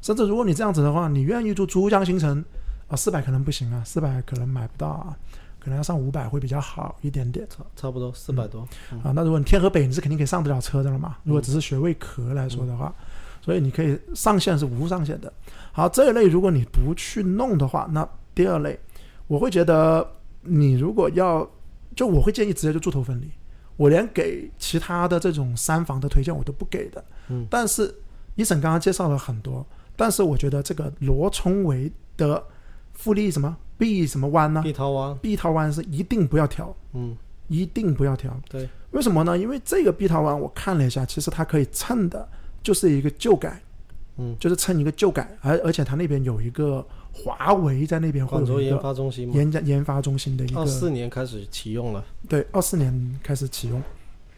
[0.00, 2.42] 甚至如果你这样子的话，你愿意住珠江新城
[2.88, 5.16] 啊，四百可能不行啊，四百可能买不到啊，
[5.62, 8.62] 可能要上五百会比较好一点点差差不多四百多。
[9.04, 9.12] 啊。
[9.14, 11.16] 那如果你天河北，你是肯定可以上得了车的了嘛。
[11.22, 12.92] 如果只是学位壳来说的话，
[13.40, 15.32] 所以你可以上限是无上限的。
[15.70, 18.78] 好，这一类如果你不去弄的话，那第二类，
[19.28, 20.06] 我会觉得
[20.42, 21.48] 你如果要，
[21.94, 23.30] 就我会建议直接就住头分离。
[23.76, 27.02] 我连给其他的这种三房的推荐我都不给的。
[27.28, 27.92] 嗯但是
[28.34, 29.64] 一审刚刚介绍了很多，
[29.96, 32.42] 但是我觉得这个罗冲围的
[32.94, 37.16] 富力什么 B 什么湾呢碧涛湾，？B 桃湾是一定不要调，嗯，
[37.48, 38.38] 一定不要调。
[38.48, 39.36] 对，为什么呢？
[39.36, 42.28] 因为这个碧桃湾我看了一下，其实它可以蹭的
[42.62, 43.60] 就是一个旧改，
[44.18, 52.04] 嗯，就是蹭一个旧改，而而且它那边有一个华为在那边会广州研有一个发中心，研研研发中心的一个二个，四年开始启用了。
[52.28, 53.82] 对，二四年开始启用。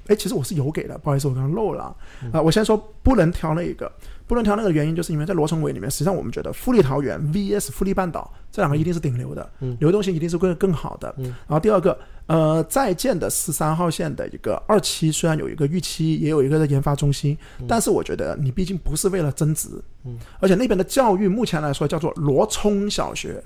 [0.07, 3.91] 哎，其实我是有给的，不好意思，我刚刚漏了啊、嗯啊我先说不能调那一个，
[4.27, 9.77] 不能调那个原因，就是因为在罗城围里面，实际上我们觉得富力桃园 VS 富力半岛这两个一定是顶流的，嗯。
[9.81, 11.15] 流动性一定是更更好的。
[11.19, 11.25] 嗯。
[11.25, 17.37] 然后第二个，呃，在建的十三号线的一个二期，虽然有一个预期，也有一个的研发中心，
[17.69, 19.69] 但是我觉得你毕竟不是为了增值，
[20.05, 23.43] 嗯，而且那边的教育目前来说叫做罗冲小学，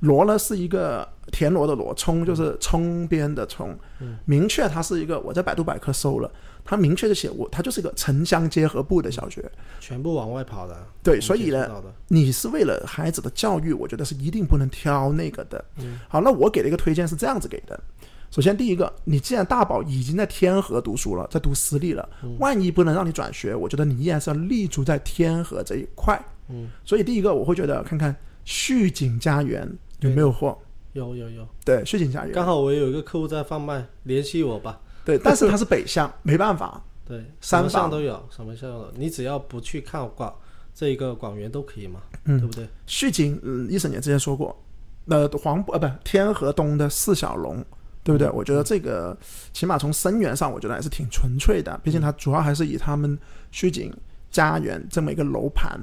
[0.00, 6.30] 罗呢是一个田螺的螺，冲就是冲边的冲，嗯明确它是一个，我在百度百科搜了，
[6.64, 9.44] 它明确的写我，它就是一个城乡结合部的小学，
[9.80, 10.76] 全部往外跑的。
[11.02, 11.68] 对所以呢
[12.08, 15.64] 你是为了孩子的教育，我觉得是一定不能挑那个的。
[15.78, 17.78] 嗯好，那我给的一个推荐是这样子给的。
[18.30, 26.22] 首先，第一个，你既然大宝已经在天河读书了，在读私立了，嗯万一不能让你转学，我觉得你依然是要立足在天河这一块。
[26.50, 29.66] 嗯，所以第一个，我会觉得看看旭景家园
[30.00, 30.56] 有没有货。
[30.94, 34.80] 有有有，对，续景家园刚好我有一个客户在贩卖，联系我吧。
[35.04, 36.82] 对，但是它是北向，没办法。
[37.06, 40.34] 对，什三么项都有，什么项都有，你只要不去看广
[40.74, 42.66] 这一个广元都可以嘛，嗯对不对？
[42.86, 44.58] 续景，嗯，一审也之前说过，
[45.06, 47.64] 呃，黄呃不天河东的四小龙，
[48.02, 48.28] 对不对？
[48.30, 49.16] 我觉得这个
[49.52, 53.16] 起码从生源上，我觉得还是挺纯粹的，毕竟它主要还是以他们
[53.50, 53.92] 续景
[54.30, 55.78] 家园这么一个楼盘，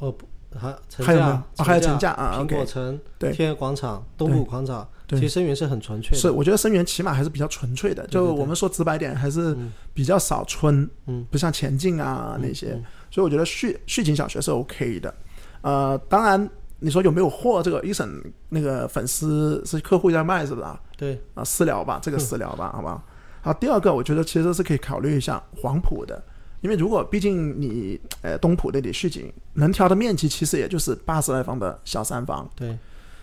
[0.00, 1.44] 哦不，还还有吗？
[1.54, 3.32] 架，啊还有城架啊苹果城、对。
[3.32, 5.18] 天河广场、东湖广场，对。
[5.20, 6.16] 其实生源是很纯粹的。
[6.16, 9.72] 是我觉得生源起码还是比较纯粹的，就我们说直白点，还是嗯。
[9.94, 11.24] 比较少村，嗯。
[11.30, 12.84] 不像前进啊嗯那些，嗯。
[13.10, 15.14] 所以我觉得续续景小学是 OK 的。
[15.62, 17.62] 呃，当然你说有没有货？
[17.62, 18.08] 这个一审
[18.50, 20.78] 那个粉丝是客户在卖是不是啊？
[20.96, 23.02] 对，啊，私聊吧，这个私聊吧，好吧。
[23.40, 26.22] 好，第二个我觉得其实是可以考虑一下黄埔的，
[26.66, 32.76] 因为如果毕竟你呃东浦那里续景能调的面积其实也就是八十来方的小三房，对，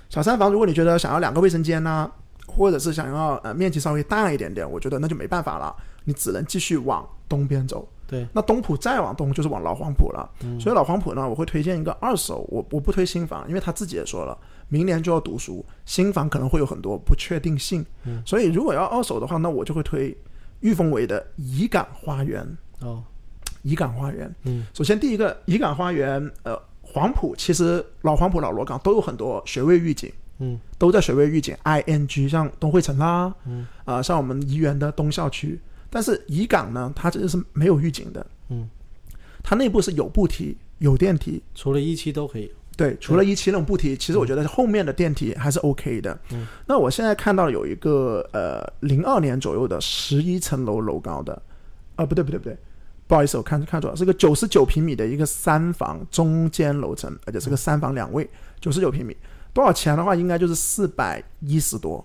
[0.09, 2.09] 小三房如果你觉得想要两个卫生间呐、
[2.47, 5.75] 或者是想要呃面积稍微大一点点，我觉得那就没办法了，
[6.05, 7.85] 你只能继续往东边走。
[8.07, 14.37] 对，那东浦再往东就是往老黄埔了，所以老黄埔呢，我会推荐一个二手，我我不推新房，因为他自己也说了，
[14.69, 18.21] 明年就要读书，新房可能会有很多不确定性，嗯。
[18.25, 20.15] 所以如果要二手的话，那我就会推
[20.59, 22.45] 御峰围的怡港花园，
[22.81, 23.03] 哦，
[23.63, 24.33] 怡港花园。
[24.43, 38.69] 嗯，首先第一个怡港花园，呃，黄埔其实老黄埔、老罗岗都有很多学位预警，嗯，都在学位预警 ING，像东汇城啦，嗯，啊、像我们怡园的东校区，但是怡港呢，它这个是没有预警的，嗯，
[39.41, 42.51] 它内部是有步梯、有电梯，除了一期都可以。
[42.75, 46.19] 对，除了一期那种步梯，其实我觉得后面的电梯还是 OK 的。
[46.31, 51.39] 嗯，那我现在看到有一个呃零二年左右的十一层楼楼高的，
[51.95, 52.57] 啊不对不对不对，
[53.07, 58.27] 不好意思，我看看错了，是个九十九平米的一个三房中间楼层，而且是个三房两卫，
[58.59, 59.15] 九十九平米，
[59.53, 62.03] 多少钱的话应该就是四百一十多，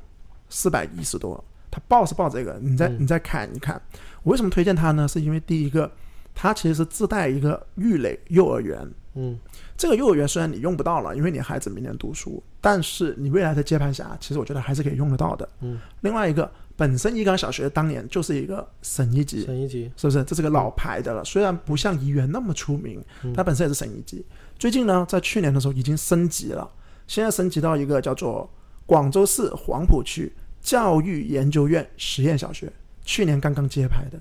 [0.49, 1.43] 四百一十多。
[1.71, 3.81] 他报是报这个，你再嗯你再看一看，
[4.23, 5.07] 我为什么推荐它呢？
[5.07, 5.91] 是因为第一个，
[6.35, 8.79] 它其实是自带一个育类幼儿园。
[9.15, 9.39] 嗯
[9.77, 15.49] 这个幼儿园虽然你用不到了，因为你孩子明年读书，但是你未来的接盘侠，其实我觉得还是可以用得到的。
[15.61, 15.79] 嗯。
[16.01, 19.91] 另外一个，本身怡港小学当年就是一个省一级，省一级。
[19.97, 20.23] 是不是？
[20.23, 24.25] 这是个老牌的了，虽然不像怡园那么出名，它本身也是省一级。
[24.61, 26.71] 最近呢，在去年的时候已经升级了，
[27.09, 28.49] 现在升级到一个叫做
[28.87, 34.21] 广州市黄埔区教育研究院实验小学，去年刚刚揭牌的。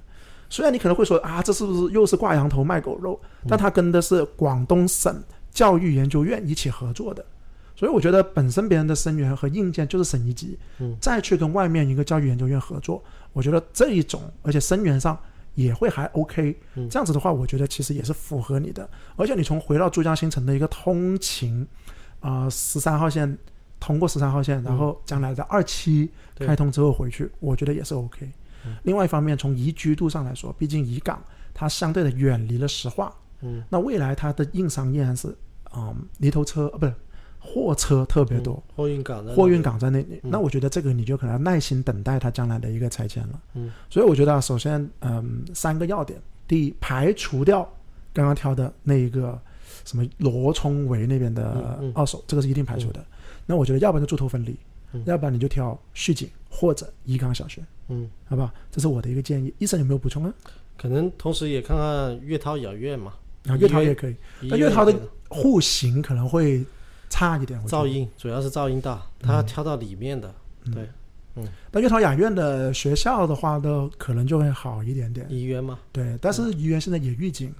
[0.49, 3.21] 虽然你可能会说啊，这是不是又是挂羊头卖狗肉？
[3.47, 7.23] 但它跟的是广东省教育研究院一起合作的，
[7.77, 13.01] 所以我觉得本身别人的生源和硬件就是省一级，嗯，再去跟外面一个教育研究院合作，
[13.33, 15.15] 我觉得这一种，而且生源上
[15.53, 16.89] 也会还 OK，嗯。
[16.89, 21.67] 这样子的话，我觉得其实也是符合你的，而且你从回到珠江新城的一个通勤，
[22.19, 23.37] 啊十三号线
[23.79, 28.27] 通过十三号线，然后将来的二期开通之后回去，我觉得也是 OK。
[28.83, 35.33] 另外一方面，从宜居度上来说，毕竟宜港它相对的远离了石化，嗯，那未来它的硬伤依然是，
[35.73, 36.93] 嗯，泥头车呃不是
[37.47, 39.61] 货车特别多，嗯货运港在货运。
[39.61, 43.41] 港在那里，那我觉得这个你就可能要耐心等待它将来的一个拆迁了。
[43.53, 47.67] 嗯，所以我觉得啊，首先，嗯，三个要点：第一，排除掉
[48.13, 49.39] 刚刚挑的那一个
[49.85, 53.03] 什么罗冲围那边的二手，这个是一定排除的。
[53.45, 54.55] 那我觉得，要不然就住头分离，
[54.91, 58.51] 嗯要不然你就挑续景或者怡港小学，嗯，好不好？
[58.69, 59.53] 这是我的一个建议。
[59.57, 60.33] 医生有没有补充啊？
[60.77, 63.13] 可能同时也看看月涛雅苑嘛，
[63.47, 64.93] 啊，医月桃院也可以，医但月涛的
[65.29, 66.63] 户型可能会
[67.09, 67.59] 差一点。
[67.67, 70.33] 噪，音主要是噪音大，它要挑到里面的。
[70.73, 70.89] 对，
[71.35, 75.25] 嗯，那月桃雅苑的学校的话呢，可能就会好一点点。
[75.29, 77.53] 医院嘛，对，但是怡园现在也预警，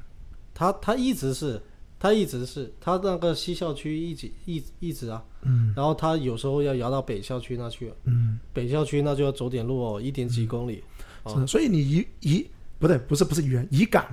[0.54, 1.62] 他他一直是，
[2.00, 5.74] 他一直是，他那个西校区一直一一直啊，嗯。
[5.76, 10.84] 然后他有时候要摇到北校区那去，嗯，北校区那就要走点路哦，一点几公里。
[11.24, 11.40] 哦。
[11.40, 14.06] 是，所以你怡怡不对，不是不是怡园，怡港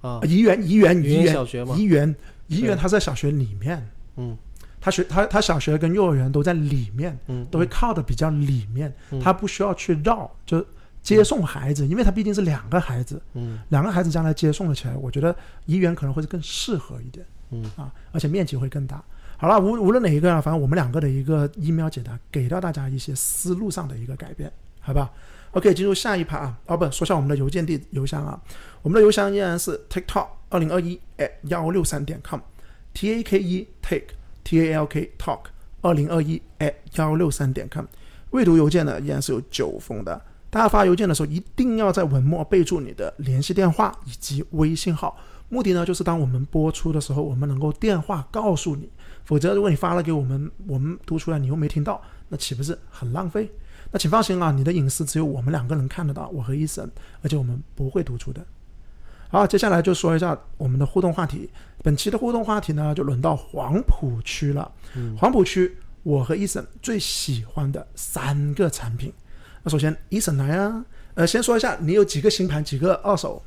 [0.00, 2.14] 啊，怡园怡园怡园小学嘛，怡园
[2.48, 2.80] 怡园，对。
[2.80, 4.36] 它在小学里面，嗯
[4.80, 10.64] 它学他他小学跟幼儿园都在里面，嗯，都会靠的比较里面，嗯它不需要去绕，就
[11.02, 15.34] 接送孩子，因为他毕竟是两个孩子，嗯两个孩子将来接送了起来，我觉得
[15.66, 17.24] 怡园可能会是更适合一点。
[17.50, 19.02] 嗯啊，而且面积会更大。
[19.38, 25.10] 好了，无无论哪一个啊，反正我们两个的一个 email 解答，给到大家一些思路上的一个改变，好吧
[25.52, 28.38] ？OK，进入下一趴啊，哦不，说下我们的邮件地邮箱啊，
[28.82, 34.08] 我们的邮箱依然是 tiktok 二零二一 at 幺六三点 com，t a k e take
[34.48, 35.40] t a l k talk
[35.82, 37.84] 二零二一 at 幺六三点 com，
[38.30, 40.18] 未读邮件呢依然是有九封的。
[40.48, 45.14] 大家发邮件的时候，一定要在文末备注你的联系电话以及微信号，
[45.50, 48.88] 目的呢就是当我们播出的时候，我们能够电话告诉你。
[49.26, 53.50] 否则，如果你发了给我们，我们读出来你又没听到，那岂不是很浪费？
[53.92, 58.42] 那请放心啊，你的隐私只有我们两个人看得到，我和医生，而且我们不会读出的。
[59.30, 61.50] 好，接下来就说一下我们的互动话题。
[61.82, 64.70] 本期的互动话题呢，就轮到黄埔区了。
[64.96, 69.12] 嗯黄埔区，我和伊森最喜欢的三个产品。
[69.62, 73.42] 那首先，伊森来啊，呃，先说一下你有几个新盘，几个二手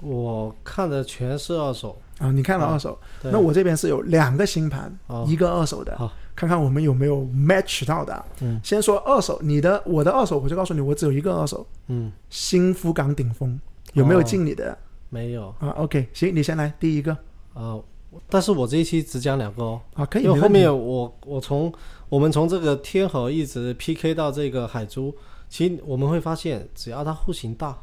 [0.00, 2.00] 我看的全是二手。
[2.18, 2.32] 啊？
[2.32, 8.24] 你看了二手，对那我这边是有两个新盘，哦一个二手的，啊看看我们有没有 match 到的。
[8.40, 13.60] 嗯先说二手，你的我的二手，我就告诉你，我只有一个二手，嗯，新福港顶峰
[13.94, 14.76] 有没有哦进你的、
[15.08, 15.48] 没有。
[15.58, 17.16] 啊？OK，行，你先来第一个。
[17.54, 17.84] 呃，
[18.28, 21.72] 但是我这一期只讲两个哦，啊，可以，因为后面我我从
[22.08, 25.14] 我们从这个天河一直 PK 到这个海珠，
[25.48, 27.76] 其实我们会发现，只要它户型大，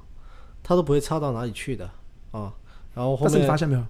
[0.63, 1.89] 它都不会差到哪里去的
[2.31, 2.53] 啊。
[2.93, 3.85] 然后后但是你发现没有，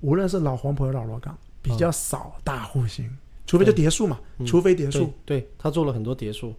[0.00, 3.10] 无论是老黄埔和老罗岗，比较少大户型，
[3.46, 5.40] 除非就叠墅嘛，嗯除非叠墅对。
[5.40, 6.54] 对，它做了很多叠数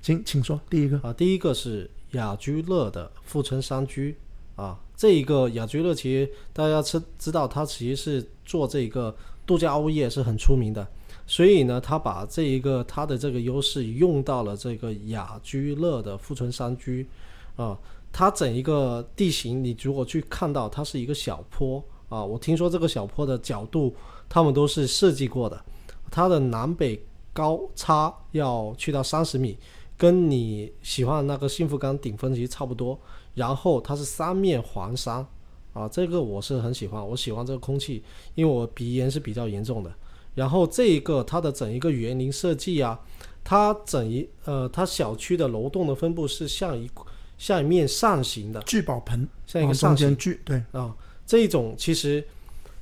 [0.00, 0.98] 行，请说第一个。
[1.02, 1.12] 啊。
[1.12, 4.16] 第一个是雅居乐的富春山居
[4.58, 9.14] 啊，这一个雅居乐其实大家知知道，它其实是做这个
[9.46, 10.84] 度假物业是很出名的。
[11.28, 17.06] 所以呢，它把这一个它的这个优势用到了这个雅居乐的富春山居
[17.54, 17.78] 啊，
[18.10, 22.24] 它整一个地形，你如果去看到，它是一个小坡啊。
[22.24, 23.94] 我听说这个小坡的角度，
[24.28, 25.64] 他们都是设计过的，
[26.10, 27.00] 它的南北
[27.32, 29.56] 高差要去到三十米，
[29.96, 32.98] 跟你喜欢的那个幸福岗顶峰其实差不多。
[33.38, 35.24] 然后它是三面环山
[35.72, 38.02] 啊，这个我是很喜欢，我喜欢这个空气，
[38.34, 39.94] 因为我鼻炎是比较严重的。
[40.34, 42.98] 然后这一个它的整一个园林设计啊，
[43.44, 46.90] 它整一呃它小区的楼栋的分布是像一
[47.38, 50.16] 像一面扇形的，聚宝盆像一个往扇形。
[50.16, 52.24] 聚，对，啊，这一种其实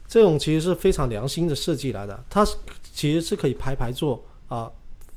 [0.09, 2.57] 这种其实是非常良心的设计来的，它是
[2.95, 4.71] 其实是可以排排坐啊，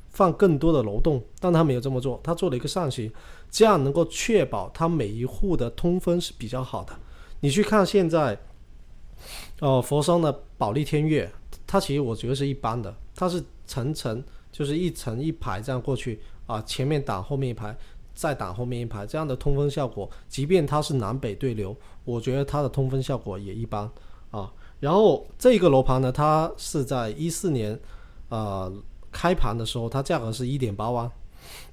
[0.10, 3.12] 放更多的楼栋，但它没有这么做，它做了一个扇形，
[3.50, 6.93] 这样能够确保它每一户的通风是比较好的。
[7.41, 8.38] 你去看现在，
[9.60, 11.30] 呃，佛山的保利天悦，
[11.66, 17.76] 它其实我觉得是一般的，它是层层就是一层一排这样过去啊，前面挡后面一排，
[18.14, 23.89] 再挡后面一排，这样的通风效果，即便它是南北对流，我觉得它的通风效果也一般
[24.32, 24.52] 啊。
[24.80, 27.80] 然后这个楼盘呢，它是在一四年
[28.30, 28.72] 呃
[29.12, 31.10] 开盘的时候，它价格是一点八万，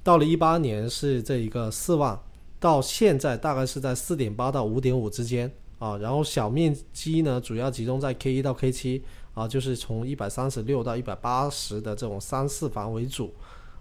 [0.03, 2.19] 到了一八年是这一个四万，
[2.61, 5.97] 到现在大概是在四点八到五点五之间啊。
[5.99, 9.03] 然后小面积呢，主要集中在 K 一到 K 七
[9.35, 13.35] 啊，就是从一百三十六到一百八十的这种三四房为主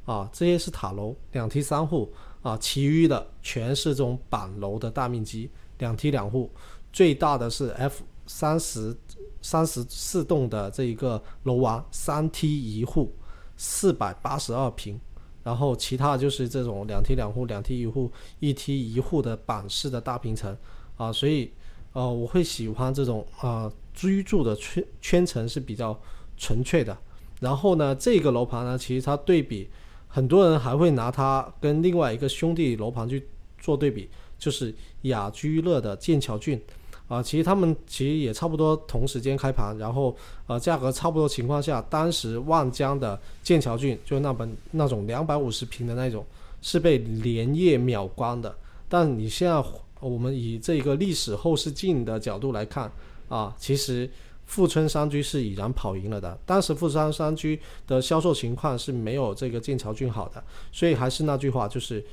[0.06, 0.30] 啊。
[0.34, 2.12] 这些是塔楼，两梯三户
[2.42, 6.52] 啊，其余的全是这种板楼的大面积，两梯两户，
[6.92, 8.96] 最大的是 F 三十
[9.42, 13.14] 三十四栋的这一个楼王，三梯一户，
[13.56, 15.00] 四百八十二平。
[15.46, 20.58] 然后其他就是这种两梯两户、两梯一户、一梯一户的板式的大平层
[20.98, 21.52] 啊，所以
[21.94, 25.96] 呃我会喜欢这种啊、居住的圈圈层是比较
[26.36, 26.98] 纯粹的。
[27.42, 29.70] 然后呢，这个楼盘呢，其实它对比，
[30.08, 33.28] 很多人还会拿它跟另外一个兄弟楼盘去
[33.60, 34.74] 做对比，就是
[35.04, 36.60] 雅居乐的剑桥郡。
[37.08, 40.16] 啊，其实他们其实也差不多同时间开盘，然后
[40.48, 46.26] 呃价格差不多情况下，当时万江的剑桥郡就那本那种两百五十平的那种
[46.64, 48.56] 是被连夜秒光的。
[48.90, 49.64] 但你现在
[50.00, 52.92] 我们以这个历史后视镜的角度来看
[53.30, 54.10] 啊，其实
[54.48, 56.36] 富春山居是已然跑赢了的。
[56.44, 62.04] 当时富春山居的销售情况是没有这个剑桥郡好的，所以还是那句话，就是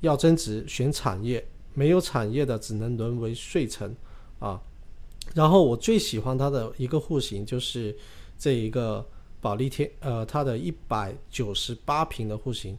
[0.00, 3.92] 要增值选产业，没有产业的只能沦为睡城。
[4.38, 4.60] 啊，
[5.34, 7.96] 然后我最喜欢它的一个户型就是
[8.38, 9.04] 这一个
[9.40, 12.76] 保利天，呃，它的一百九十八平的户型，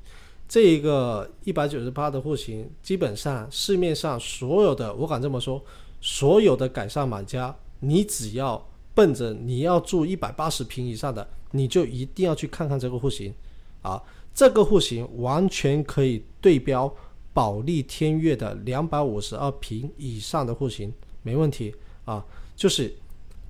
[0.48, 5.62] 这一个一百九十八的户型，基本上市面上所有的，我敢这么说，
[6.02, 13.34] 所有的改善买家，你只要奔着你要住一百八十平以上的，你就一定要去看看这个户型，
[13.82, 14.02] 啊，
[14.34, 16.94] 这个户型完全可以对标
[17.34, 20.94] 保利天悦的两百五十二平以上的户型。
[21.24, 21.74] 没问题。
[22.06, 22.92] 啊，就是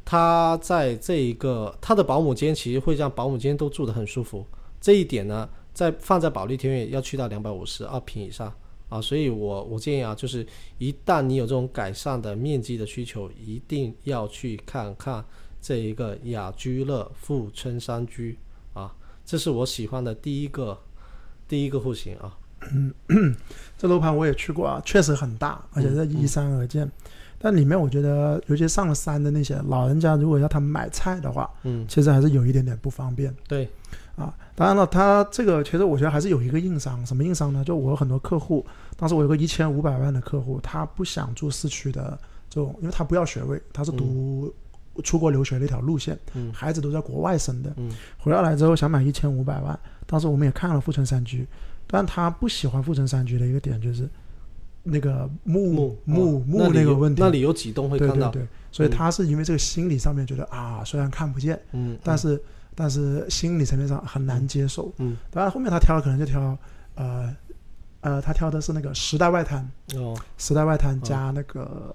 [0.03, 4.45] 他在这一个他的保姆间其实会让保姆间都住得很舒服，
[4.81, 8.53] 这一点呢，在放在保利天悦要去到两百五十二平以上。
[8.89, 10.43] 啊，所以我我建议啊，就是
[10.79, 15.23] 一旦你有这种改善的面积的需求，一定要去看看
[15.61, 18.35] 这一个雅居乐富春山居。
[18.73, 18.91] 啊，
[19.23, 20.75] 这是我喜欢的第一个
[21.47, 22.35] 第一个户型啊。
[23.77, 26.91] 这楼盘我也去过啊，确实很大，而且在依山而建。
[27.39, 33.33] 但里面我觉得，尤其上了山的那些老人家，如果要他们买菜的话，嗯，其实还是有一点点不方便。
[33.47, 33.67] 对，
[34.17, 34.35] 啊。
[34.55, 37.63] 当然了，他这个其实我觉得还是有一个硬伤，什么硬伤呢？
[37.63, 38.65] 就我有很多客户，
[38.97, 42.19] 当时我有个一千五百万的客户，他不想住市区的
[42.49, 44.53] 这种，因为他不要学位，他是读
[45.01, 46.51] 出国留学那条路线，嗯。
[46.53, 51.47] 孩子都在国外生的，嗯回来来之后想买一千五百万，当时我们也看了富春山居，
[51.87, 54.09] 但他不喜欢富春山居的一个点就是
[54.89, 58.91] 那个木木木那个问题，那里有几栋会看到，对对对，所以嗯。
[58.91, 62.41] 他是因为这个心理上面觉得啊，虽然看不见，嗯，但是
[62.75, 64.91] 但是心理层面上很难接受。
[64.97, 65.17] 嗯。
[65.31, 66.57] 当然后面他挑的可能就挑
[66.95, 67.35] 呃
[68.01, 71.93] 呃，他挑的是那个时代外滩，哦，时代外滩加那个、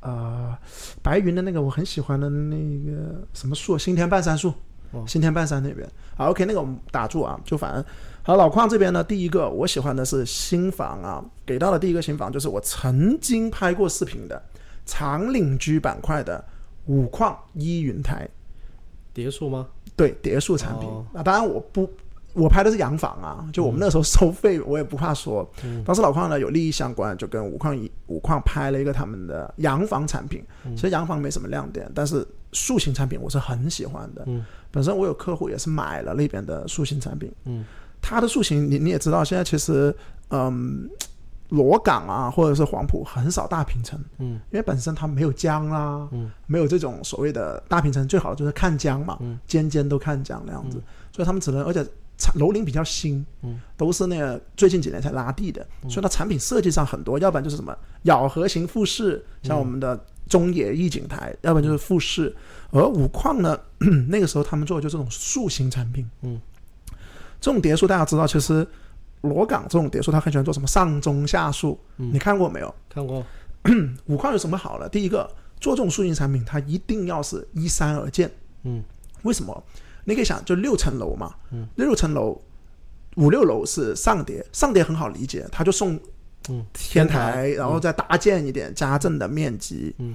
[0.00, 0.56] 呃
[1.02, 4.52] 白云的那个我很喜欢的那个什么树，新田半山树
[4.92, 5.86] 哦，新田半山那边。
[6.16, 7.84] 好，OK，那个我们打住啊，就反正
[8.26, 14.42] 好老矿这边呢，第一个我喜欢的是新房啊，给到的第一个新房就是我曾经拍过视频的
[14.84, 16.44] 长岭居板块的
[16.86, 18.28] 五矿依云台。
[19.14, 19.68] 叠墅吗？
[19.94, 20.88] 对叠墅产品。
[20.88, 21.88] 哦那、当然我不，
[22.32, 25.48] 我拍的是洋房啊，就我们那时候收费，我也不怕说。
[25.62, 30.42] 嗯当时老矿呢有利益相关，就跟五矿一五矿拍了一个他们的洋房产品。
[30.64, 34.24] 嗯其实洋房没什么亮点，但是塑形产品我是很喜欢的。
[34.26, 37.32] 嗯本身我有客户也是买了那边的塑形产品。
[37.44, 37.64] 嗯
[38.08, 39.94] 它的塑形你你也知道，现在其实
[40.30, 40.88] 嗯。
[41.50, 44.32] 罗岗啊，或者是黄埔很少大平层，嗯。
[44.50, 46.28] 因为本身它没有江啦、嗯。
[46.46, 49.38] 没有这种所谓的大平层，最好就是看江嘛，嗯。
[49.46, 50.82] 间间都看江那样子，
[51.12, 51.86] 所以他们只能，而且
[52.34, 62.34] 楼龄比较新，嗯，都是那个最近几年才拉地的，所以它产品设计上很多，要不然就是什么咬合型复式，像我们的中野逸景台，要不然就是复式，
[62.72, 63.56] 而五矿呢，
[64.10, 66.40] 那个时候他们做的就这种塑形产品，嗯，
[67.40, 68.66] 这种叠数大家知道，其实
[69.22, 72.74] 罗岗这种叠数，他很喜欢做什么上中下数，嗯你看过没有？
[72.88, 73.24] 看过，
[74.06, 74.88] 五矿有什么好的？
[74.88, 75.28] 第一个，
[75.60, 78.30] 做这种塑形产品，它一定要是依山而建。
[78.64, 78.82] 嗯
[79.22, 79.64] 为什么？
[80.04, 82.40] 你可以想，就六层楼嘛，嗯，六层楼，
[83.16, 85.98] 五六楼是上叠，上叠很好理解，它就送
[86.48, 89.92] 嗯天台，然后再搭建一点家政的面积。
[89.98, 90.14] 嗯，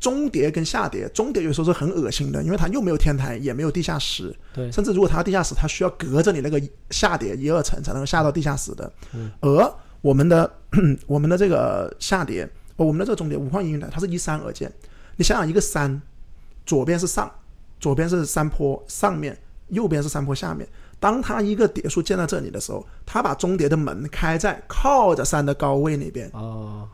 [0.00, 8.92] 中叠跟下叠，中叠有时候是很恶心的，因为它又没有天台，也没有地下室，对，甚至如果它地下室，它需要隔着你那个下叠一二层才能够下到地下室的。
[9.12, 10.50] 嗯，而我们的
[11.06, 12.44] 我们的这个下叠，
[12.76, 14.72] 哦我们的这个中叠五矿阴云台，它是依山而建。
[15.16, 16.00] 你想想，一个山，
[16.64, 17.28] 左边是上，
[17.80, 19.36] 左边是山坡上面，
[19.68, 20.68] 右边是山坡下面。
[21.00, 26.88] 当它一个叠数建在这里的时候，它把中叠的门开在靠着山的高位那边，哦，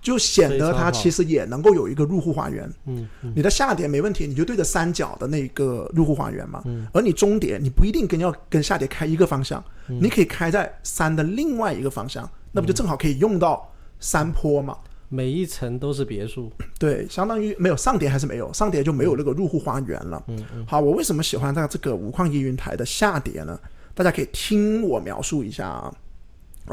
[0.00, 2.70] 就显得它其实也能够有一个入户花园。
[2.86, 6.62] 嗯嗯你的下叠没问题，你就对着山脚的那个入户花园嘛。
[6.64, 14.76] 嗯而你中叠，你不一定跟要跟下叠开一个方向，嗯你可以开在山的另外一个方向，那不就正好可以用到山坡嘛？
[15.12, 20.22] 每一层都是别墅，对，相当于没有上叠还是没有，上叠就没有那个入户花园了。
[20.28, 23.58] 嗯嗯好，我为什么喜欢在这个五矿依云台的下叠呢？
[23.92, 25.92] 大家可以听我描述一下啊。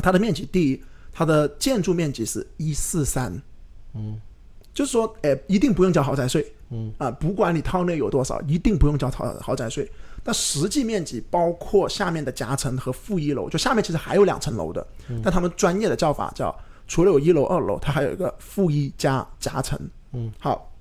[0.03, 0.84] 它的面积，第一，
[1.18, 3.41] 它的建筑面积是一四三，
[3.95, 4.22] 嗯。
[4.72, 6.93] 就是说，哎，一定不用交豪宅税，嗯。
[6.99, 9.91] 啊，不管你套内有多少，一定不用交豪豪宅税。
[10.24, 14.86] 但实际面积包括下面的夹层和负一楼，就下面其实还有两层楼的，
[15.24, 16.55] 但他们专业的叫法叫，
[16.88, 19.80] 除了有一楼、二楼，它还有一个负一加夹层。
[20.11, 20.72] 嗯，好，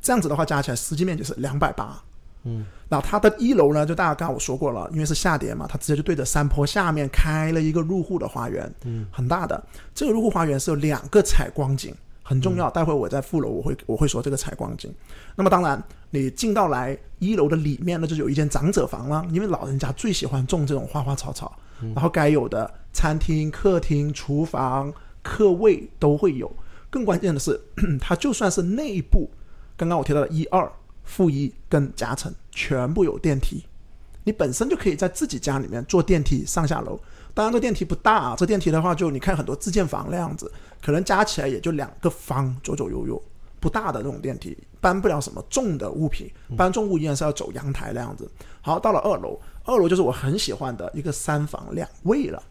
[0.00, 2.02] 这样子的话加起来实际面积是两百八。
[2.48, 9.62] 嗯，那它的一楼呢，就大家刚刚我说过了，因为是下叠嘛，它直接就对着山坡下面开了一个入户的花园，嗯，很大的。
[9.94, 12.70] 这个入户花园是有两个采光井，很重要。
[12.70, 14.92] 待会我在副楼我会我会说这个采光井。
[15.36, 21.54] 那么当然，你进到来一楼的里面呢，就有一间长者房了，因为老人家最喜欢种这种花花草草，
[21.94, 24.92] 然后该有的餐厅、客厅、厨房、
[25.22, 26.50] 客卫都会有。
[26.90, 27.60] 更关键的是，
[28.00, 29.28] 它就算是内部，
[29.76, 30.72] 刚刚我提到的一二、
[31.08, 33.64] 负一跟夹层全部有电梯，
[34.24, 37.00] 你本身就可以在自己家里面坐电梯上下楼。
[37.32, 40.52] 当然，这电梯不大啊，这电梯的话，就你看很多自建房那样子，
[40.82, 43.22] 可能加起来也就两个方左左右右，
[43.58, 48.30] 不大的这种电梯，搬不了什么重的物品，搬重物依然是要走阳台那样子。
[48.60, 52.42] 好，到了二楼，二楼就是我很喜欢的一个三房两卫了，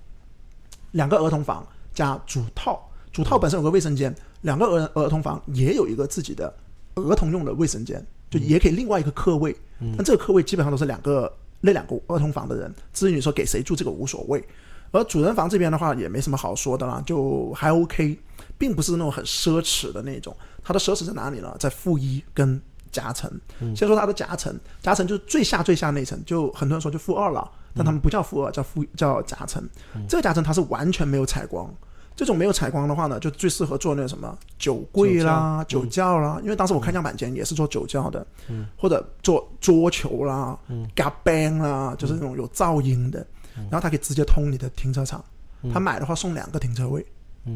[0.91, 6.51] 两个儿童房加主套，主套本身有个卫生间，两个儿儿童房也有一个自己的
[6.95, 9.55] 儿童用的卫生间，就也可以另外一个客位。
[9.95, 14.43] 但这个客位基本上都是两个那两个儿童房的人，至于你说给谁住这个无所谓。
[14.91, 18.17] 而主人房这边的话也没什么好说的啦，就还 OK，
[18.57, 20.35] 并不是那种很奢侈的那种。
[20.63, 21.55] 它的奢侈在哪里呢？
[21.59, 22.59] 在负一跟
[22.91, 23.29] 夹层。
[23.75, 29.61] 先说它的夹层，夹层就是最下最下那层，就很多人说就负二了，但他们不叫负二，叫负叫夹层。
[30.07, 31.71] 这个夹层它是完全没有采光。
[32.17, 45.23] 这种没有采光的话呢，就最适合做那个什么酒柜啦、酒窖啦，因为当时我看样板间也是做酒窖的，嗯，或者做桌球啦、嗯、嘎 bang 啦，就是那种有噪音的，然后它可以直接通你的停车场。
[45.71, 47.05] 他买的话送两个停车位，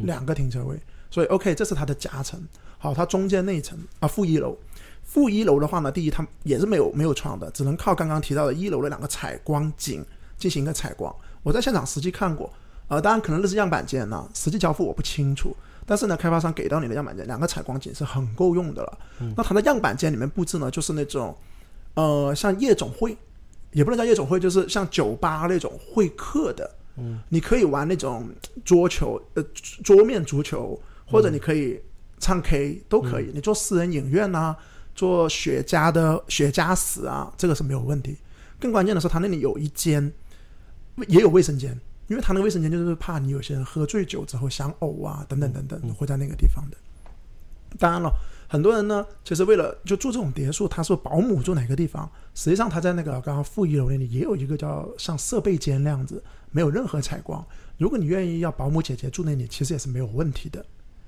[0.04, 2.40] 两个停车位，所以 OK，这是它的夹层。
[2.78, 4.56] 好，它中间那一层啊，负一楼，
[5.04, 10.06] 负一楼的话呢，第一它也是没有没有窗的，只能靠刚刚提到的一楼的两个采光井
[10.38, 11.16] 进行一个采光。
[11.42, 12.52] 我在现场实际看过。
[12.92, 15.56] 呃，当然可能那是样板间呢、实际交付我不清楚。
[15.86, 18.98] 但是呢，开发商给到你的样板间两个采光井是很够用的了。
[19.38, 21.34] 那它的样板间里面布置呢，就是那种，
[21.94, 23.16] 呃，像夜总会，
[23.72, 26.70] 也不能叫夜总会，就是像酒吧那种会客的。
[26.98, 28.30] 嗯，你可以玩那种
[28.66, 29.44] 桌球，呃，
[29.82, 31.82] 桌面足球，或者你可以
[32.20, 34.54] 唱 K 都可以，你做私人影院啊，
[34.94, 38.18] 做雪茄的雪茄室啊，这个是没有问题。
[38.60, 40.12] 更关键的是，它那里有一间
[41.08, 41.80] 也有卫生间，
[42.12, 46.76] 因为他那个卫生间就是怕你有些人喝醉酒之后想呕啊，等等等等，会在那个地方的。
[47.80, 48.12] 当然了，
[48.50, 57.42] 很多人呢，其实为了就住这种别墅，他说保姆住哪个地方，实际上他在那个刚刚负一楼那里也有一个叫像设备间那样子，没有任何采光。
[57.78, 60.66] 如果你愿意要保姆姐姐住那里，其实也是没有问题的。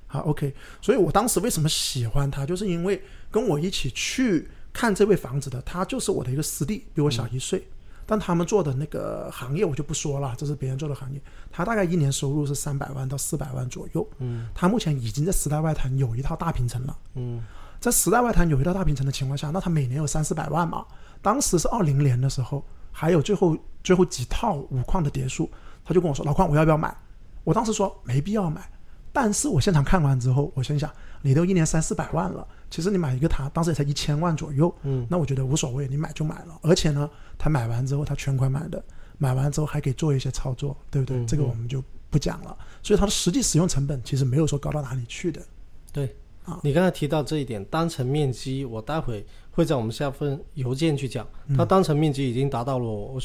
[0.07, 0.55] 好，OK。
[0.81, 4.47] 所以我当时为什么喜欢他，就是因为跟我一起去。
[4.75, 7.63] 看这位房子的，他就是我的一个师弟，比我小一岁。
[8.05, 11.21] 但他们做的那个行业我就不说了，这是别人做的行业。
[11.51, 14.07] 他大概一年收入是三百万到四百万左右。
[14.19, 16.97] 嗯，他目前已经在时代外滩有一套大平层了。
[17.15, 17.41] 嗯，
[17.79, 20.85] 在时代外滩有一套大平层的情况下，那他每年有三四百万嘛。
[21.21, 25.49] 当时是二零年的时候，还有最后最后几套五矿的别墅，
[25.85, 26.95] 他就跟我说：“老矿，我要不要买？”
[27.45, 28.69] 我当时说没必要买。
[29.15, 30.89] 但是我现场看完之后，我心想，
[31.21, 36.59] 你都一年三四百万了，其实你买一个它，当时也才一千万左右，嗯，那我觉得无所谓，你买就买了。
[36.63, 37.07] 而且呢，
[37.37, 38.83] 他买完之后他全款买的，
[39.19, 41.23] 买完之后还可以做一些操作，对不对？
[41.27, 42.57] 这个我们就不讲了。
[42.81, 45.39] 所以它的实际使用成本其实没有说高到哪里去的。
[45.91, 46.15] 对，
[46.45, 53.21] 啊，你刚才提到这一点，单层面积，我待会会在我们下份邮件去讲，它单层面积已经达到了我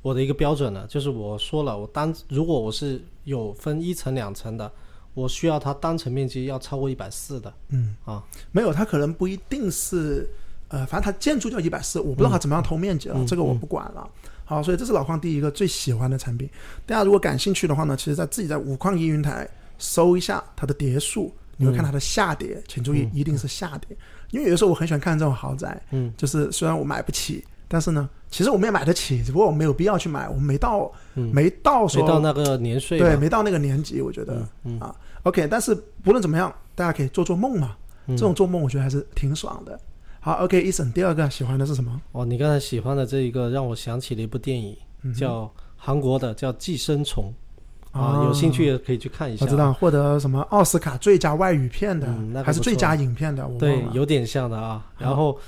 [0.00, 4.70] 我的一个标准了，就是我说了，我单如果我是有分一层两层的。
[5.14, 7.94] 我需要它单层面积要超过一百四的，嗯。
[8.04, 10.28] 啊，没有，它可能不一定是，
[10.68, 14.08] 呃，反正它建筑叫一百四，我不知道它怎么样投面积了，这个我不管了。
[14.44, 16.48] 好，所以这是老矿第一个最喜欢的产品。
[16.84, 19.48] 大家如果感兴趣的话呢，其实在自己在五矿易云台
[19.78, 23.96] 搜一下它的叠数，你会看它的下叠，请注意一定是下叠，
[24.30, 27.44] 因为有的时候我很喜欢看这种豪宅，嗯，就是虽然我买不起。
[27.68, 34.48] 但是呢，其实我们也买得起，只不过我们没有必要去买，我们没到，没到说没到那个年岁，对，没到那个年纪，我觉得
[34.80, 35.46] 啊，OK。
[35.48, 37.76] 但是不论怎么样，大家可以做做梦嘛，
[38.08, 39.78] 这种做梦我觉得还是挺爽的。
[40.18, 42.00] 好，OK，伊森，第二个喜欢的是什么？
[42.12, 44.74] 哦，你刚才喜欢的这一个让我想起了一部电影，
[45.14, 47.30] 叫韩国的，叫《寄生虫》
[48.00, 49.44] 啊，有兴趣也可以去看一下。
[49.44, 52.08] 我知道获得什么奥斯卡最佳外语片的，
[52.42, 54.86] 还是最佳影片的，对，有点像的啊。
[54.96, 55.38] 然后。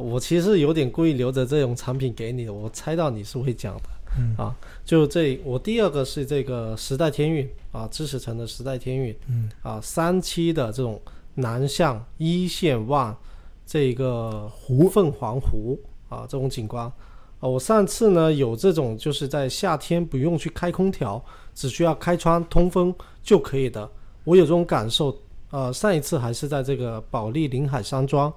[0.00, 3.82] 我其实有点故意留着这种产品给你的，我猜到你是会讲的，
[4.18, 4.34] 嗯。
[4.36, 9.50] 啊，就这我第二个是这个时代天运啊，知识城的时代天运，嗯。
[9.62, 11.00] 啊，三期的这种
[11.34, 13.14] 南向一线望
[13.66, 15.78] 这个湖凤凰湖
[16.08, 16.84] 啊这种景观。
[16.84, 21.22] 啊，我上次呢有这种就是在夏天不用去开空调，
[21.54, 23.88] 只需要开窗通风就可以的，
[24.24, 25.14] 我有这种感受，
[25.50, 28.32] 呃，上一次还是在这个保利临海山庄。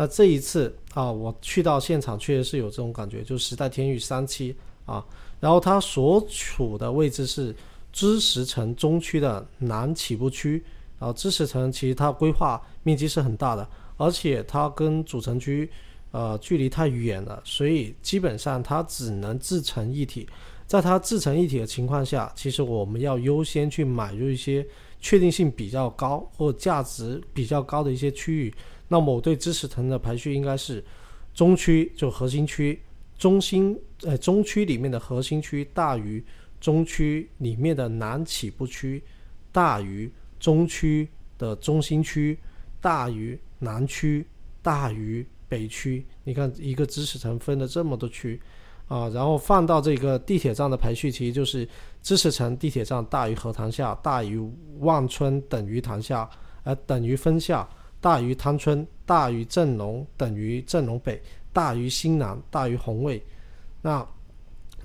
[0.00, 5.04] 那这一次啊，我去到现场，确实是有这种感觉，就是时代天域三期啊，
[5.38, 7.54] 然后它所处的位置是
[7.92, 10.64] 知识城中区的南起步区，
[10.98, 15.70] 然后知识城其实它规划面积是很大的，而且它跟主城区
[16.12, 20.26] 呃距离太远了，所以基本上它只能自成一体。
[20.66, 24.66] 在它自成一体的情况下，其实我们要优先去买入一些
[24.98, 28.54] 确定性比较高或价值比较高的一些区域。
[28.92, 30.84] 那么我对知识层的排序应该是
[31.32, 32.82] 中区就核心区，
[33.16, 36.22] 中心呃中区里面的核心区大于
[36.60, 39.00] 中区里面的南起步区，
[39.52, 40.10] 大于
[40.40, 42.36] 中区的中心区，
[42.80, 44.26] 大于南区，
[44.60, 46.04] 大于北区。
[46.24, 48.40] 你看一个知识层分了这么多区
[48.88, 51.66] 啊，然后放到这个地铁站的排序，其实就是
[52.02, 54.36] 知识城地铁站大于河塘下，大于
[54.80, 56.28] 望村等于塘下，
[56.64, 57.68] 呃等于分下。
[58.00, 61.20] 大于汤村，大于镇龙，等于镇龙北，
[61.52, 63.22] 大于新南，大于红卫。
[63.82, 64.06] 那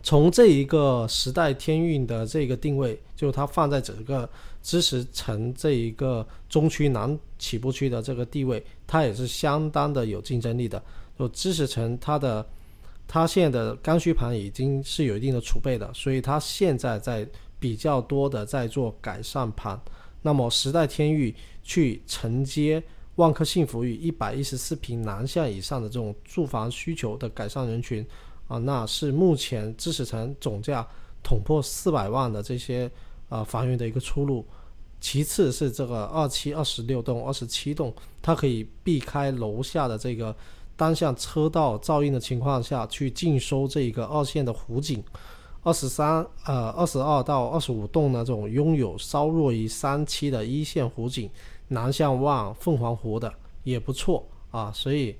[0.04, 4.30] 从这一个时代天运的这个定位，就它放在整个
[4.62, 10.84] 知识城这一个中区南起步区的这个地位，它也是相当的有竞争力的。
[11.18, 12.46] 就知识城它的
[13.08, 17.26] 它现在的刚需盘已经是有一定的储备的，所以它现在在
[17.60, 19.80] 比较多的在做改善盘。
[20.22, 22.84] 那么时代天域去承接。
[23.16, 28.06] 万科幸福与一百一十四平南向以上的这种住房需求的改善人群
[28.48, 30.86] 啊，那是目前知识城总价
[31.24, 32.92] 捅破四百万的这些
[33.30, 34.46] 啊房源的一个出路。
[35.00, 40.36] 其次是这个二期二十六栋、二十七栋，它可以避开楼下的这个
[40.76, 45.04] 单向车道噪音的情况下去尽收这一个二线的湖景。
[45.64, 51.30] 二十三呃二十二到二十五栋呢，这种拥有稍弱于三期的一线湖景。
[51.68, 55.16] 南向望凤凰湖的也不错啊，所以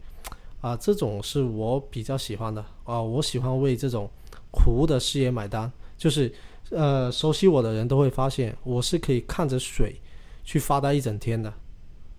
[0.62, 4.10] 啊，这种是我比较喜欢的啊，我喜欢为这种
[4.52, 5.72] 湖的视野买单。
[5.98, 6.34] 就是
[6.72, 10.00] 呃，熟悉我的人都会发现，我是可以看着水
[10.44, 11.52] 去发呆一整天的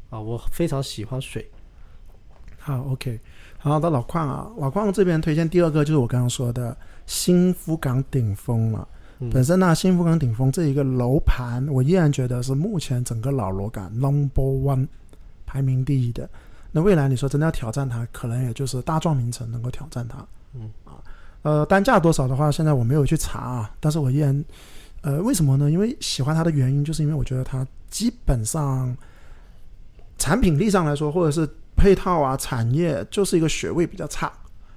[0.08, 1.50] 啊，我非常喜欢水。
[2.58, 3.20] 好，OK，
[3.58, 8.88] 好，到老邝啊，老邝这边推荐第二个就是我刚刚说的新福港顶峰了。
[9.18, 14.86] 嗯本身呢，幸福港顶峰这一个楼盘，我依然觉得是目前整个老罗港 number one
[15.46, 16.28] 排名第一的。
[16.70, 20.18] 那未来你说真的要挑战它，可能也就是大壮名城能够挑战它。
[20.54, 21.00] 嗯啊，
[21.42, 24.44] 呃，单价多少的话，现在我没有去查啊，但是我依然，
[25.00, 25.70] 呃，为什么呢？
[25.70, 28.94] 因为喜欢它的原因，就是因为我觉得它基本上
[30.18, 34.30] 产品力上来说，或者是配套啊、产业，就是一个学位比较差。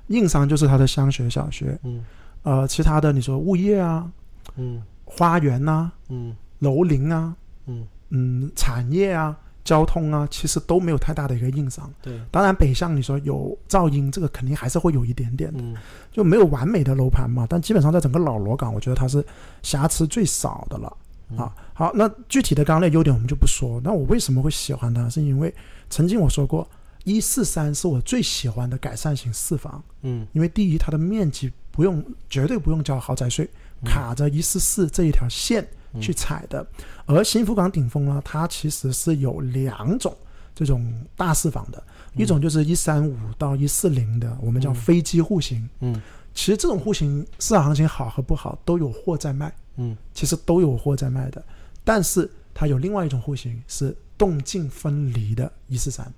[0.07, 2.03] 硬伤就是它的乡学小学，嗯
[2.43, 4.09] 呃，其他的你说物业啊、
[4.55, 7.35] 嗯花园呐、嗯楼龄啊、
[7.65, 11.89] 嗯，嗯，产业啊、交通啊，其实都没有太大的一个硬伤。
[12.01, 15.75] 对，当然，北向你说有噪音，这个肯定还是会有一点点的，嗯
[16.11, 17.47] 就没有完美的楼盘嘛。
[17.49, 19.25] 但基本上在整个老罗港，我觉得它是
[19.63, 20.97] 瑕疵最少的了。
[21.31, 23.79] 嗯啊，好，那具体的刚刚那优点我们就不说。
[23.83, 25.07] 那我为什么会喜欢它？
[25.09, 25.53] 是因为
[25.89, 26.67] 曾经我说过，
[27.03, 33.47] 一四三是我最喜欢的改善型四房，嗯因为第一，它的面积不用绝对不用交豪宅税，
[33.83, 35.67] 卡着一四四这一条线
[35.99, 36.65] 去踩的。
[37.05, 40.15] 而新福港顶峰呢，它其实是有两种
[40.53, 41.83] 这种大四房的，
[42.15, 45.67] 一种就是一三五到一四零的，我们叫飞机户型。
[45.79, 46.01] 嗯。
[46.31, 49.97] 其实这种户型市场行情好和不好都有货在卖，嗯。
[50.13, 51.43] 其实都有货在卖的。
[51.83, 56.13] 但是它有另外一种户型是动静分离的一四三，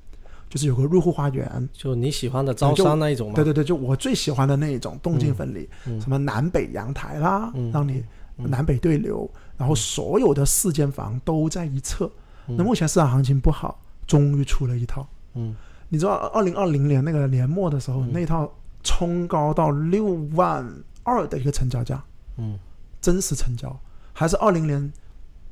[0.51, 3.35] 就是有个入户花园，就你喜欢的招商那一种嘛。
[3.35, 5.99] 对对对，就我最喜欢的那一种动静分离，嗯。
[6.01, 8.03] 什么南北阳台啦，嗯让你
[8.35, 12.11] 南北对流，然后所有的四间房都在一侧。
[12.47, 12.57] 嗯。
[12.57, 15.07] 那目前市场行情不好，终于出了一套。
[15.35, 15.55] 嗯。
[15.87, 20.69] 你知道，二零二零年那个年末的时候，那套冲高到六万
[21.03, 22.03] 二的一个成交价，
[22.35, 22.59] 嗯。
[22.99, 23.75] 真实成交，
[24.13, 24.93] 还是二零年，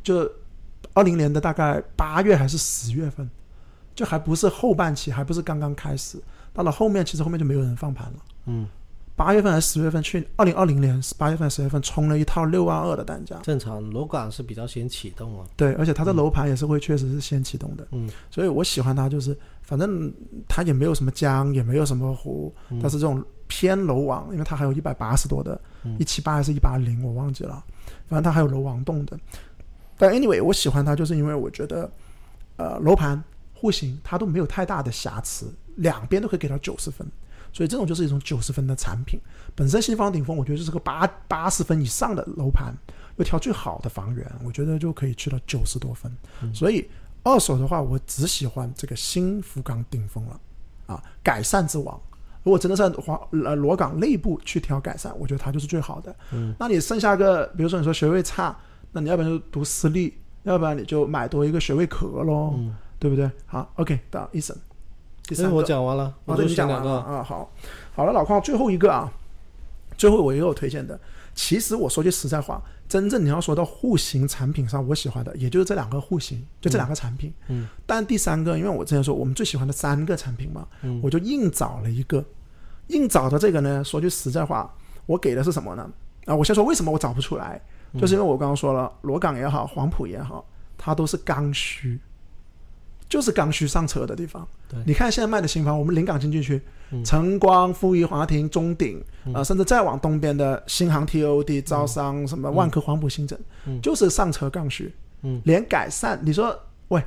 [0.04, 0.30] 就
[0.94, 3.28] 二零年的大概八月还是十月份，
[4.00, 6.18] 就还不是后半期，还不是刚刚开始。
[6.54, 8.20] 到了后面，其实后面就没有人放盘了。
[8.46, 8.66] 嗯，
[9.14, 13.36] 八月份还是十月份，去二零二零年八月份、十月份冲了一套六万二的单价。
[13.44, 15.46] 正常楼港是比较先启动啊。
[15.58, 20.10] 对，而且它的楼盘也是会确实是先启动的，嗯所以我喜欢它，就是反正
[20.48, 25.60] 它也没有什么江，也没有什么湖，嗯但是这种偏楼王，因为它还有一百八十多的，
[25.98, 27.62] 一七八还是一八零，我忘记了，
[28.08, 29.20] 反正它还有楼王栋的。
[29.98, 31.92] 但 anyway，我喜欢它，就是因为我觉得，
[32.56, 33.22] 呃，楼盘
[33.60, 37.06] 户型它都没有太大的瑕疵，两边都可以给到九十分，
[37.52, 39.20] 所以这种就是一种九十分的产品。
[39.54, 42.74] 本身新房顶峰，我觉得就是个八八十分以上的楼盘，
[43.18, 46.10] 又挑最好的房源，我觉得就可以去到九十多分。
[46.54, 46.90] 所以
[47.24, 50.40] 二手的话，我只喜欢这个新福冈顶峰了
[50.88, 52.00] 啊，改善之王。
[52.42, 56.16] 如果真的是华呃罗岗内部去挑改善，我觉得它就是最好的。
[56.32, 58.58] 嗯，那你剩下个，比如说你说学位差，
[58.94, 63.30] 那你要不然就读私立，要不然你就买多一个学位壳喽，嗯，对不对？
[63.46, 64.56] 好，OK，到一审，
[65.24, 66.90] 第三个，讲完了，啊，我对你就选两个。
[66.90, 67.50] 讲完了啊，好，
[67.96, 69.12] 好了，老邝，最后一个啊，
[69.98, 71.00] 最后我也有推荐的。
[71.34, 77.34] 其实我说句实在话，真正你要说到户型产品上，我喜欢的也就是这两个户型，就这两个产品。
[77.48, 82.22] 嗯，但第三个，因为我之前说我们最喜欢的三个产品嘛，嗯我就硬找了一个，
[82.88, 84.74] 硬找的这个呢，说句实在话，
[85.06, 85.90] 我给的是什么呢？
[86.26, 87.62] 啊，我先说为什么我找不出来，
[87.94, 90.46] 嗯就是因为我刚刚说了，罗岗也好，黄埔也好，
[90.78, 91.98] 它都是刚需，
[93.10, 94.48] 就是刚需上车的地方。
[94.70, 94.80] 对。
[94.86, 97.04] 你看现在卖的新房，我们临港经济区，嗯。
[97.04, 99.04] 晨光、富裕华庭、中鼎，
[99.34, 103.82] 呃，甚至再往东边的新航 TOD、招商、什么万科、黄埔新城，嗯。
[103.82, 104.94] 就是上车刚需。
[105.22, 106.58] 嗯，连改善，你说
[106.88, 107.04] 喂，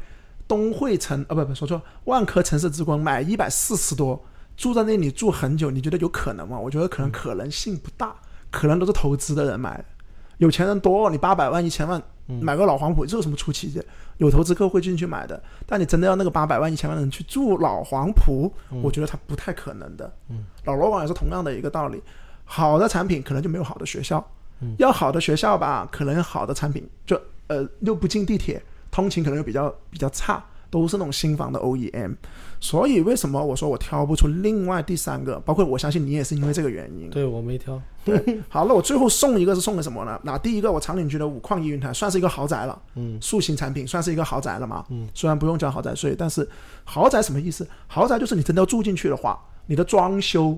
[0.46, 4.22] 东汇城啊，不不说错，万科城市之光买一百四十多，
[4.54, 6.58] 住在那里住很久，你觉得有可能吗？
[6.58, 8.14] 我觉得可能可能性不大，
[8.50, 9.84] 可能都是投资的人买的，
[10.42, 12.02] 有钱人多，你八百万、一千万
[12.40, 13.84] 买个老黄埔，这有什么出奇的？
[14.18, 20.12] 有投资客会进去买的，但你真的要那个八百万、一千万的人去住老黄埔，我觉得他不太可能的。
[20.30, 22.02] 嗯，老罗网也是同样的一个道理，
[22.44, 24.24] 好的产品可能就没有好的学校，
[24.58, 32.16] 嗯要好的学校吧，可能好的产品就呃又不进地铁，通勤可能又比较比较差，都是那种新房的 OEM。
[32.62, 35.36] 所以为什么我说我挑不出另外第三个？
[35.40, 37.10] 包括我相信你也是因为这个原因。
[37.10, 37.82] 对我没挑。
[38.04, 40.16] 对好，那我最后送一个是送给什么呢？
[40.22, 44.86] 那第一个我长岭区的五矿一云台算是一个豪宅了，嗯塑形产品算是一个豪宅了嘛。
[44.90, 46.48] 嗯，虽然不用交豪宅税，但是
[46.84, 47.66] 豪宅什么意思？
[47.88, 49.36] 豪宅就是你真的要住进去的话，
[49.66, 50.56] 你的装修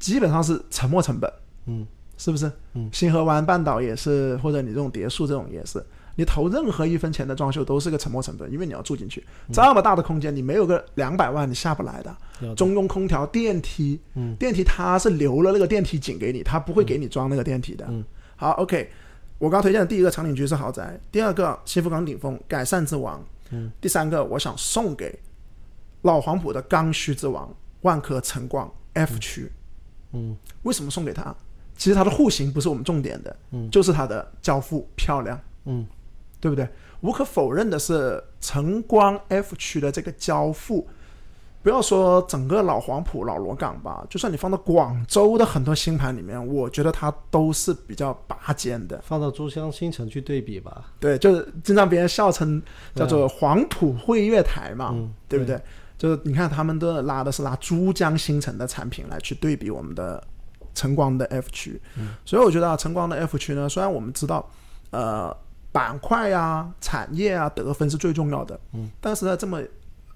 [0.00, 1.32] 基本上是沉没成本。
[1.66, 1.86] 嗯
[2.18, 2.50] 是不是？
[2.74, 5.78] 嗯，星河湾半岛也是，或者你这种别墅这种也是，
[6.16, 12.54] 你投任何一分钱的装修都是个沉没成本，因为你要住进去，这么大的空间，你没有个两百万你下不来的。
[12.54, 14.34] 中庸空调、电梯，嗯。
[14.36, 17.86] 电梯它是留了那个电梯井给你，它不会给你装那个电梯的。
[17.88, 18.02] 嗯。
[18.34, 18.90] 好，OK，
[19.38, 25.18] 我刚推荐的第一个长岭居是豪宅，第二个新福港顶峰改善之王，嗯，第三个我想送给
[26.02, 29.52] 老黄埔的刚需之王万科晨光 F 区，
[30.12, 30.36] 嗯。
[30.62, 31.34] 为什么送给他？
[31.76, 33.70] 其实他的户型不是我们重点的，嗯。
[33.70, 35.86] 就是他的交付漂亮，嗯
[36.46, 36.68] 对不对？
[37.00, 40.86] 无可否认的是，晨光 F 区的这个交付，
[41.60, 49.00] 不要说整个老黄埔、老罗岗吧，就算你放到广州的很多新盘里面，我觉得它都是比较拔尖的。
[49.04, 50.92] 放到珠江新城去对比吧。
[51.00, 52.62] 对，就是经常别人笑称
[52.94, 55.60] 叫做黄埔汇月台嘛，嗯对不对？
[55.98, 60.22] 就是你看他们的拉的是拿珠江新城的产品来去对比我们的
[60.74, 64.48] 晨光的 F 区，嗯所以我觉得啊，晨光的 F 区呢，虽然我们知道，
[64.90, 65.36] 呃，
[65.76, 69.60] 板块啊、产业啊得分是最重要的，嗯，但是在，这么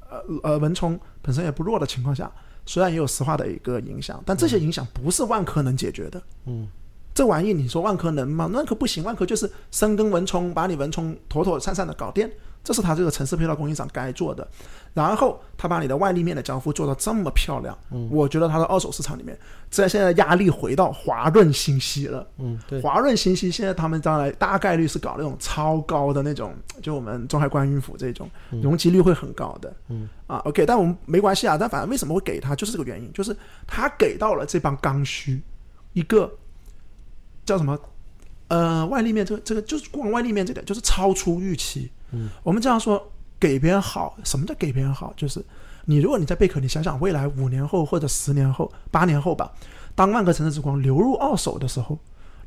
[0.09, 2.33] 呃呃文冲本身也不弱的情况下，
[2.65, 6.23] 虽然也有石化的一个影响，但这些影响不是万科能解决的。
[6.47, 6.67] 嗯
[7.13, 8.47] 这玩意你说万科能吗？
[8.47, 12.31] 万科不行，万科就是深耕文冲，把你文冲妥妥善善的搞定，
[12.63, 14.47] 这是他这个城市配套供应商该做的。
[14.93, 19.39] 然后他把你的外立面的交付做到这么漂亮，嗯我觉得他的二手市场里面，
[19.71, 22.27] 在现在压力回到华润新息了。
[22.39, 26.53] 嗯，对，华润新息现在他们将来大概率是搞那种超高的那种，
[26.83, 29.73] 就我们中海观音府这种容积率会很高的。
[29.91, 31.57] 嗯啊，OK，但我们没关系啊。
[31.57, 33.37] 但反正为什么会给他，就是这个原因，就是
[33.69, 35.41] 他给到了这帮刚需
[35.93, 36.29] 一个
[37.45, 37.79] 叫什么
[38.49, 41.89] 呃外立面，这个这个就是光外立面这点就是超出预期。
[42.13, 45.13] 嗯，我们这样说给别人好，什么叫给别人好？
[45.17, 45.45] 就是
[45.85, 49.53] 你如果你在贝壳，你想想未来五年后或者十年后、八年后吧，
[49.95, 51.99] 当万科城市之光流入二手的时候，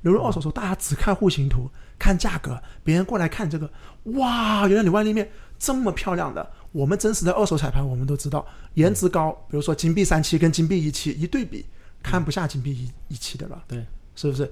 [0.02, 3.70] 流入二手的时候，大家只看户型图、看价格，别人过来看这个，
[4.18, 6.52] 哇，原来你外立面这么漂亮的。
[6.72, 8.44] 我们真实的二手彩盘，我们都知道
[8.74, 11.64] 颜值高，比如说金币三期跟金币一期一对比，
[12.02, 13.86] 看不下金币一一期的了，对，
[14.16, 14.52] 是不是？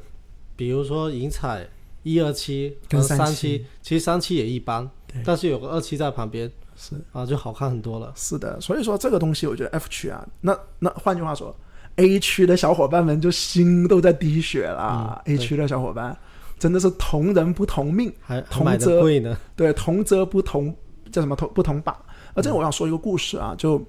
[0.55, 1.68] 比如说银彩
[2.03, 8.12] 一二期跟三三期期，其实三期也一般对，但是有个二期在旁边是啊，就好看很多了。
[8.16, 11.55] 是的，所以说这个东西，我觉得 F 区啊，那那换句话说
[11.97, 16.18] ，A 区的小伙伴们就心都在滴血了、嗯 a 区的小伙伴
[16.57, 20.74] 真的是同人不同命，还同则的贵呢，对，同则不同，
[21.12, 21.99] 叫什么同不同把。
[22.34, 23.84] 而这个我想说一个故事啊，就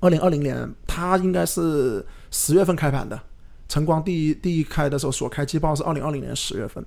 [0.00, 3.18] 二零二零年，它应该是十月份开盘的，
[3.68, 6.84] 晨光第一第一开的时候所开季报是二零二零年十月份。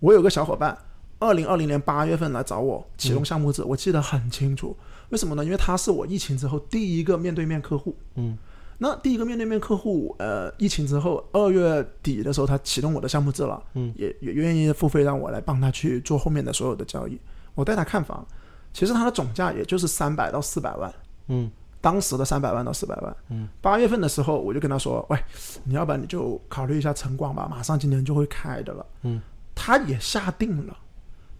[0.00, 0.76] 我有个小伙伴，
[1.22, 4.76] 二零二零年八月份来找我启动项目制，我记得很清楚。
[5.10, 5.44] 为什么呢？
[5.44, 7.96] 因为他是我疫情之后第一个面对面客户。
[8.16, 8.36] 嗯
[8.78, 17.16] 那第一个面对面客户，呃，疫情之后二月底的时候，他启动我的项目制了，嗯，也也愿意付费让我来帮他去做后面的所有的交易。
[17.54, 18.26] 我带他看房，
[18.72, 20.92] 其实他的总价也就是三百到四百万，
[21.28, 21.48] 嗯
[21.80, 23.16] 当时的三百万到四百万。
[23.28, 25.18] 嗯，八月份的时候我就跟他说，喂，
[25.62, 28.86] 你要不然你就考虑一下晨光吧，马上今年就会开的了。
[29.02, 29.20] 嗯，
[29.54, 30.76] 他也下定了。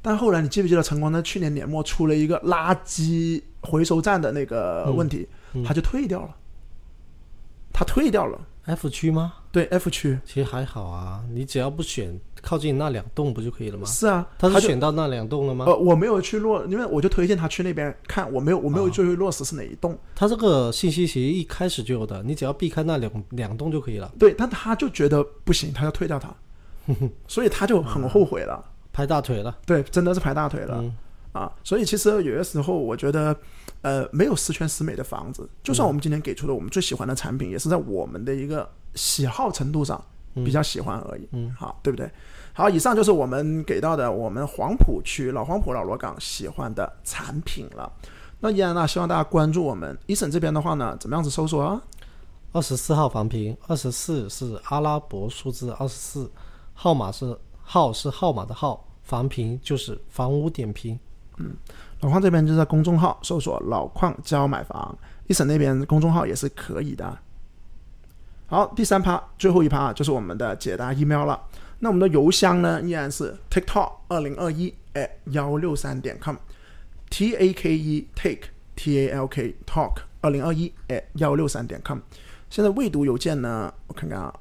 [0.02, 6.36] 但后来你记不记得晨光在去年年末出了一个垃圾回收站的那个问题，嗯嗯他就退掉了。
[7.72, 8.38] 他退掉了。
[8.64, 9.34] ，F 区吗？
[9.50, 13.84] 对 F 区其实还好啊，你只要不选靠近那两栋不就可以了吗？
[13.86, 15.64] 是啊，他是选到那两栋了吗？
[15.66, 19.98] 呃，我没有去落，因为我就推荐他去那边看，我没有我没有哦去落实是哪一栋。
[20.14, 24.10] 他这个信息其实一开始就有的，你只要避开那两两栋就可以了。
[24.18, 26.34] 对，但他就觉得不行，他要退掉他，
[27.26, 28.64] 所以他就很后悔了。
[28.92, 30.94] 拍大腿了，对，真的是拍大腿了、嗯
[31.32, 31.52] 啊！
[31.64, 33.34] 所以其实有些时候，我觉得，
[33.80, 35.48] 呃，没有十全十美的房子。
[35.62, 40.02] 就算我们今天给出的我们最喜欢的产品，也是在我们的一个喜好程度上
[40.34, 41.26] 比较喜欢而已。
[41.32, 42.10] 嗯，好，对不对？
[42.52, 47.90] 好，以上就是我们给到的我们黄埔区老黄埔老罗岗喜欢的产品了。
[48.40, 51.80] 那依然呢，希望大家关注我们一审这边的话呢，怎么样子搜索啊？
[52.52, 56.30] 二十四号房评，二十四是阿拉伯数字二十四，
[56.74, 60.98] 号码是号是号码的号，房评就是房屋点评。
[61.38, 61.56] 嗯
[62.00, 64.96] 老邝这边就在公众号搜索“老邝教买房”，
[65.28, 67.18] 一审那边公众号也是可以的。
[68.46, 71.40] 好，第三趴，最后一趴就是我们的解答 email 了。
[71.78, 80.72] 那我们的邮箱呢，依然是 tiktok 二零二一 at 幺六三点 com，t a k e take t a l k talk 二零二一
[80.88, 81.98] at 幺六三点 com。
[82.50, 84.34] 现在未读邮件呢，我看看啊，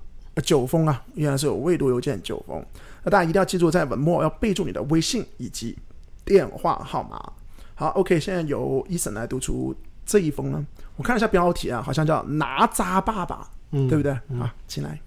[0.44, 2.66] 九封啊，依然是有未读邮件九封。
[3.04, 5.78] 那大家一定要记住，在文末要备注你的微信以及
[6.24, 7.34] 电话号码。
[7.74, 9.76] 好，OK，现在由医生来读出
[10.06, 10.66] 这一封呢。
[10.96, 14.12] 我看了一下标题啊，好像叫“拿渣爸爸”，嗯，对不对？
[14.40, 15.00] 啊，进来。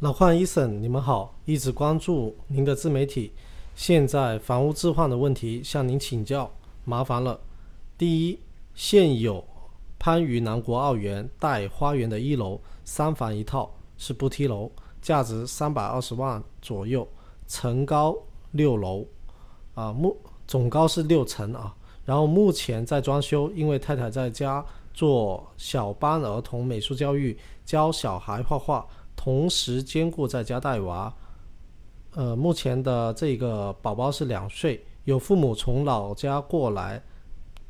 [0.00, 3.32] 老邝医生，你们好，一直关注您的自媒体，
[3.76, 6.50] 现在房屋置换的问题向您请教，
[6.84, 7.38] 麻烦了。
[7.96, 8.40] 第一，
[8.74, 9.46] 现有
[10.00, 14.72] 番禺南国奥园带花园的一楼三房一套是不梯楼，
[15.02, 17.06] 价值三百二十万左右，
[17.50, 18.16] 层高
[18.52, 19.04] 六楼，
[19.74, 21.74] 啊目总高是六层啊。
[22.04, 28.86] 然后目前在装修，因为太太在家做小班儿童美术教育，教小孩画画，
[29.16, 31.12] 同时兼顾在家带娃。
[32.12, 37.02] 呃，目前的这个宝宝是两岁，有父母从老家过来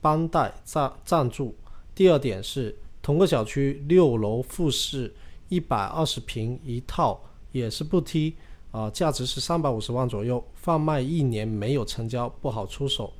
[0.03, 1.57] 帮带暂暂住。
[1.95, 5.14] 第二点是同个小区六楼复式
[5.49, 7.20] 一百二十平一套，
[7.53, 8.37] 也是不梯
[8.71, 13.12] 啊、价值是三百五十万左右，贩卖一年没有成交，不好出手。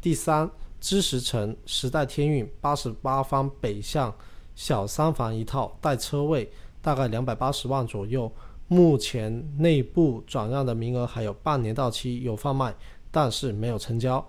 [0.00, 0.50] 第三，
[0.80, 4.14] 知识城时代天运八十八方北向
[4.54, 6.50] 小三房一套，带车位，
[6.80, 8.30] 大概两百八十万左右。
[8.66, 12.74] 目前内部转让的名额还有半年到期，有贩卖，
[13.10, 14.26] 但是没有成交。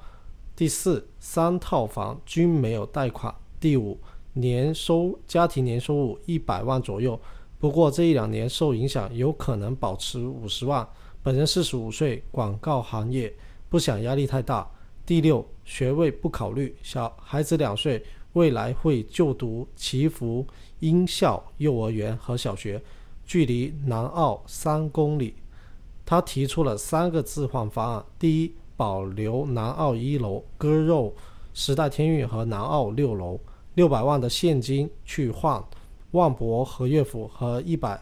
[0.57, 3.34] 第四，三套房均没有贷款。
[3.61, 3.97] 第五，
[4.34, 7.19] 年收家庭年收入一百万左右，
[7.66, 10.88] 不过这一两年受影响，有可能保持五十万。
[11.24, 13.34] 本人四十五岁，广告行业，
[13.70, 14.70] 不想压力太大。
[15.03, 20.45] 第六，学位不考虑，小孩子两岁，未来会就读祈福
[20.82, 22.80] 音校幼儿园和小学，
[23.26, 25.34] 距离南澳三公里。
[26.05, 31.11] 他提出了三个置换方案：第一，保留南澳一楼割肉
[31.55, 33.39] 时代天运和南澳六楼，
[33.74, 35.59] 六百万的现金去换
[36.16, 38.01] 万博和乐府和一百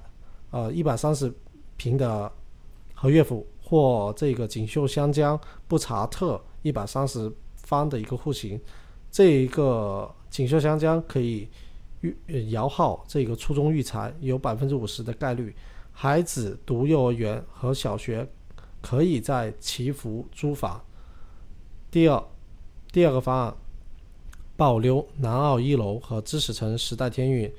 [0.51, 1.34] 呃一百三十
[1.76, 2.32] 平的
[2.93, 8.59] 和乐府或这个锦绣香江布查特一百三十方的一个户型，
[9.11, 11.47] 这一个锦绣香江可以
[12.51, 15.55] 摇号这个初中育才有百分之五十的概率，
[15.91, 18.28] 孩子读幼儿园和小学
[18.82, 20.80] 可以在祈福租房。
[21.89, 22.24] 第二，
[22.91, 23.55] 第二个方案，
[24.55, 27.51] 保留南澳一楼和知识城时代天运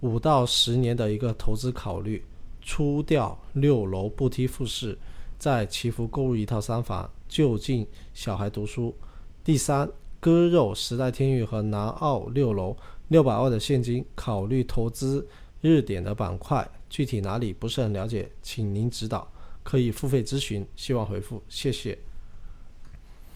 [0.00, 2.24] 五到十年的一个投资考虑，
[2.60, 4.98] 出掉六楼不梯复式，
[5.38, 8.94] 在祈福购入一套三房，就近小孩读书。
[9.42, 9.88] 第三，
[10.20, 12.76] 割肉时代天域和南澳六楼
[13.08, 15.26] 六百万的现金，考虑投资
[15.60, 19.30] 日点的板块，具体哪里不是很了解，请您指导，
[19.62, 21.98] 可以付费咨询，希望回复，谢谢。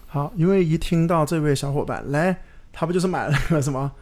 [0.07, 2.43] 好，因为一听到这位小伙伴来，
[2.73, 3.93] 他不就是买了个什么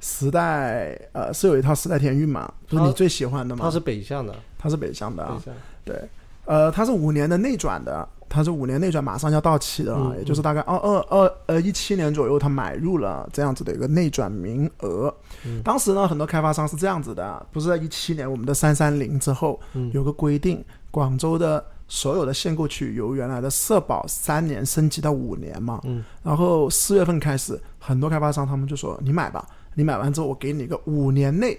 [0.00, 3.64] 时代，呃，是有一套时代天运嘛，不是你最喜欢的吗？
[3.64, 5.36] 它是北向的，它是北向的啊。
[5.36, 5.54] 北，向。
[5.84, 6.08] 对，
[6.44, 15.12] 呃，它是五年的内转的，它是五年内转，马上要到期的了，嗯也就是大概二二二呃一七年左右，他买入了这样子的一个内转名额。
[15.44, 15.60] 嗯。
[15.62, 19.90] 当时呢，很多开发商是这样子的，不是在一七年我们的三三零之后嗯。
[19.92, 26.04] 有个规定，广州的所有的限购区由原来的社保三年升级到五年嘛，嗯。
[26.22, 31.54] 然后四月份开始，很多开发商他们就说你买吧，你买完之后我给你一个五年内，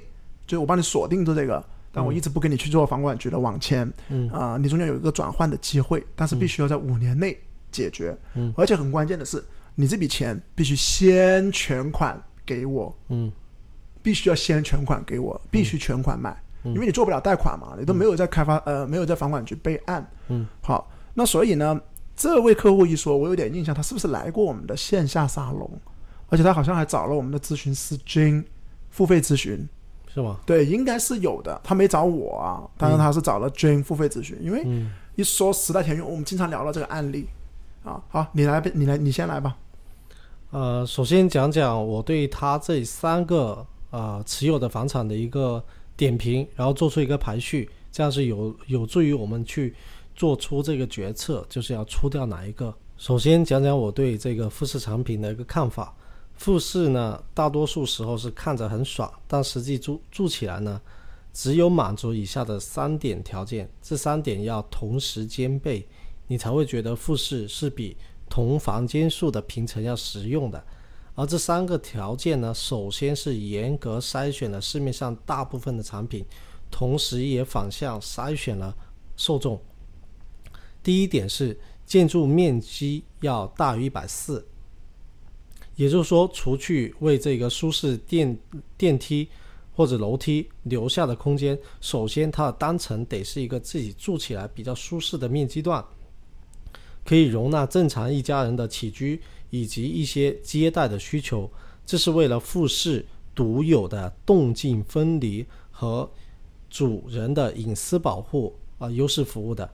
[0.46, 3.92] 就是我帮你锁定住这个，但我一直不跟你去做房管局的网签。
[4.10, 7.38] 嗯啊、你中间有一个转换的机会，但是必须要在五年内
[7.72, 8.18] 解决。
[8.36, 9.44] 嗯而且很关键的是，
[9.76, 13.32] 你这笔钱必须先全款给我，嗯
[14.02, 20.06] 必须要先全款给我，必须全款买，嗯因为你做不了贷款嘛，你都没有在开发呃没有在房管局备案。
[20.30, 21.80] 嗯，好，那所以呢，
[22.16, 25.70] 这位客户一说，我有点印象，他是不是来过我们的线下沙龙？
[26.30, 28.46] 而且他好像还找了我们的咨询师 j n
[28.90, 29.68] 付费咨询。
[30.12, 30.40] 是吗？
[30.44, 31.62] 对，应该是有的。
[31.64, 37.28] 他没找我啊，但是他是找了 Jane 付费咨询，因为嗯一说时代田园，我们经常聊到这个案例
[37.84, 38.02] 啊。
[38.10, 39.56] 好，你来，你来，你先来吧。
[40.50, 45.64] 呃，首先讲讲我对他这三个呃持有的房产的一个
[45.96, 49.76] 点评，然后做出一个排序，这样是有有助于我们去
[50.16, 52.74] 做出这个决策，就是要出掉哪一个。
[52.98, 55.94] 首先讲讲我对这个复式产品的一个看法。
[56.40, 60.82] 复式呢，大多数时候是看着很爽，但实际住住起来呢，
[61.34, 65.86] 只有满足以下的三点条件，这三点要同时兼备，
[66.28, 67.98] 你才会觉得复式是比
[68.30, 70.64] 同房间数的平层要实用的。
[71.14, 76.26] 而这三个条件呢，首先是严格筛选了市面上大部分的产品，
[76.72, 78.74] 同时也反向筛选了
[79.18, 79.62] 受众。
[80.82, 84.48] 第一点是建筑面积要大于一百四，
[85.80, 88.38] 也就是说，除去为这个舒适电
[88.78, 89.26] 电梯
[89.74, 95.82] 或者楼梯留下的空间，首先它的单层得是一个自己住起来比较舒适的面积段，
[97.06, 99.22] 可以容纳正常一家人的起居
[99.52, 101.50] 以及一些接待的需求。
[101.86, 106.12] 这是为了复式独有的动静分离和
[106.70, 109.68] 主人的隐私保护啊、优势服务的。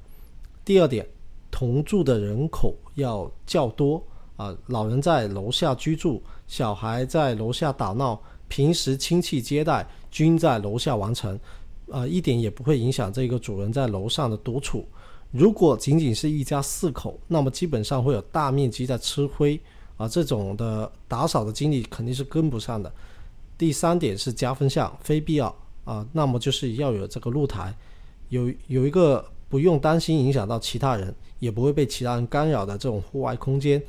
[0.64, 1.04] 第二点，
[1.50, 4.06] 同住的人口要较多
[4.36, 11.40] 啊、老人在楼下居住，小孩在楼下打闹，平时亲戚接待均在楼下完成，
[11.90, 14.86] 啊、一点也不会影响这个主人在楼上的独处。
[15.32, 19.60] 如果仅仅是一家四口，那么基本上会有大面积在吃灰
[19.98, 22.92] 啊，这种的打扫的精力肯定是跟不上的。
[23.58, 25.54] 第三点是加分项，非必要
[25.86, 27.74] 啊，那么就是要有这个露台，
[28.30, 33.82] 有有一个不用担心影响到其他人，也不会被其他人干扰的这种户外空间，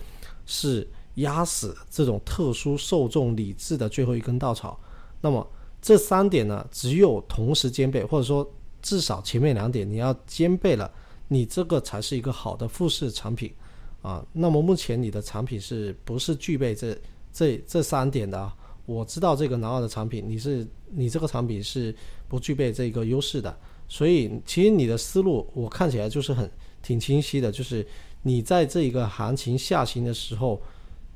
[0.47, 4.81] 是压死这种特殊受众理智的最后一根稻草。
[5.21, 5.47] 那么
[5.83, 8.49] 这三点呢，只有同时兼备，或者说
[8.81, 10.91] 至少前面两点你要兼备了，
[11.29, 13.53] 你这个才是一个好的复式产品
[14.01, 14.25] 啊。
[14.33, 16.97] 那么目前你的产品是不是具备这
[17.33, 18.53] 这这三点的？
[18.85, 21.93] 我知道这个南澳的产品，你是你这个产品是
[22.29, 26.49] 不具备这个优势的，所以其实你的思路我看起来就是很
[26.83, 27.85] 挺清晰的，就是
[28.23, 30.61] 你在这个行情下行的时候，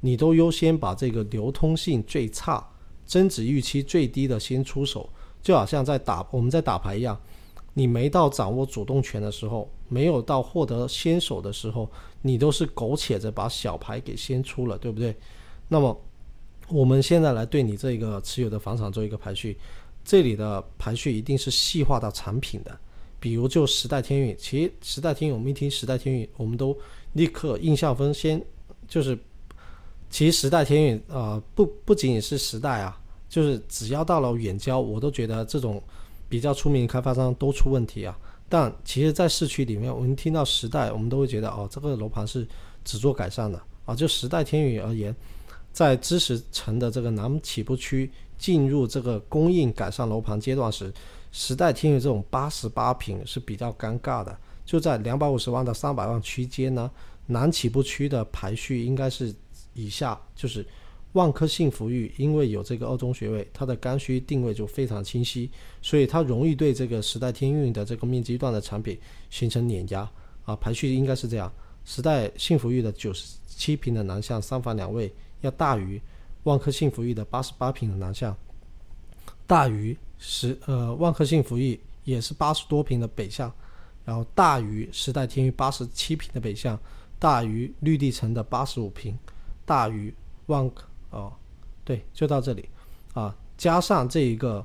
[0.00, 2.66] 你都优先把这个流通性最差、
[3.04, 5.08] 增值预期最低的先出手，
[5.42, 7.20] 就好像在打我们在打牌一样，
[7.74, 11.90] 你没到掌握主动权的时候，没有到获得先手的时候，
[12.22, 15.16] 你都是苟且着把小牌给先出了，对不对？
[15.68, 16.00] 那么。
[16.72, 19.58] 我们现在来对你这个持有的房产做一个排序，
[20.04, 22.78] 这里的排序一定是细化到产品的，
[23.20, 26.76] 比如就时代天运，其实时代天运我们一听时代天运，我们都
[27.12, 28.42] 立刻印象分先，
[28.88, 29.16] 就是
[30.08, 35.80] 其实时代天运啊，不不仅仅是时代啊，就是只要到了远郊，我都觉得这种
[36.28, 38.18] 比较出名的开发商都出问题啊。
[38.48, 42.44] 但其实，在市区里面，我们听到时代，我们都会觉得哦，这个楼盘是
[42.84, 43.94] 只做改善的啊。
[43.94, 45.14] 就时代天运而言。
[45.72, 50.92] 在知识城的这个南起步区进入这个供应改善楼盘阶段时，
[51.32, 54.36] 时代天悦这种八十八平是比较尴尬的。
[54.64, 56.90] 就在两百五十万到三百万区间呢，
[57.26, 59.34] 南起步区的排序应该是
[59.74, 60.64] 以下：就是
[61.12, 65.50] 万科幸福域，因为有这个二中学位，它的刚需定位就非常清晰，
[65.82, 70.08] 所以它容易对这个时代天运的这个面积段的产品形成碾压
[70.44, 70.54] 啊。
[70.56, 71.52] 排序应该是这样：
[71.84, 75.12] 时代幸福域的九十七平的南向三房两卫。
[75.42, 75.98] 要大于
[76.42, 78.36] 万科幸福域的八十八平的南向，
[79.46, 83.52] 大于时呃万科幸福域也是八十多平的北向，
[84.04, 86.78] 然后大于时代天域八十七平的北向，
[87.18, 89.18] 大于绿地城的八十五平，
[89.64, 90.14] 大于
[90.46, 91.32] 万科哦，
[91.84, 92.68] 对，就到这里
[93.14, 94.64] 啊，加上这一个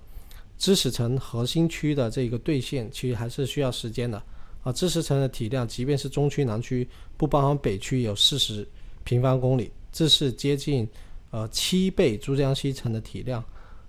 [0.58, 4.22] 知识城核心区的这个兑现，其实还是需要时间的
[4.62, 4.72] 啊。
[4.74, 6.88] 知识城的体量，即便是中区、南区
[7.18, 8.68] 不包含北区，有四十
[9.04, 9.72] 平方公里。
[9.92, 10.88] 这是接近
[11.32, 13.44] 呃七倍珠江西城的体量，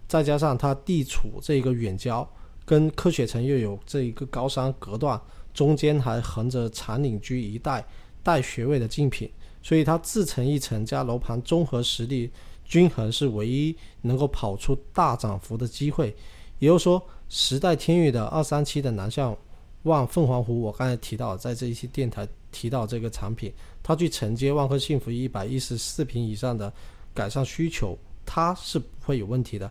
[0.09, 2.29] 再加上它地处这个远郊，
[2.65, 5.21] 跟科学城又有这一个高山隔断，
[5.53, 7.85] 中间还横着长岭居一带
[8.23, 9.31] 带学位的竞品，
[9.63, 12.31] 所以它自成一层加楼盘综合实力
[12.65, 16.15] 均衡是唯一能够跑出大涨幅的机会。
[16.59, 19.37] 也就是说，时代天域的二三期的南向
[19.83, 23.53] 望凤凰湖，我刚才提到在这一期电台提到这个产品。
[23.83, 26.73] 它去承接万科幸福一百一十四平以上的
[27.15, 29.71] 改善需求，它是不会有问题的。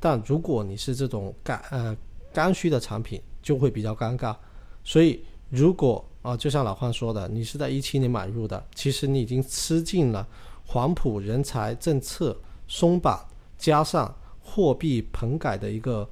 [0.00, 1.96] 但如果你是这种干呃
[2.32, 4.34] 刚需的产品，就会比较尴尬。
[4.82, 10.26] 所以，如果啊，就像老范说的，你是在一七年买入的，其实你已经吃尽了
[10.64, 12.36] 黄埔人才政策
[12.66, 13.22] 松绑，
[13.58, 16.08] 加上货币棚改的一个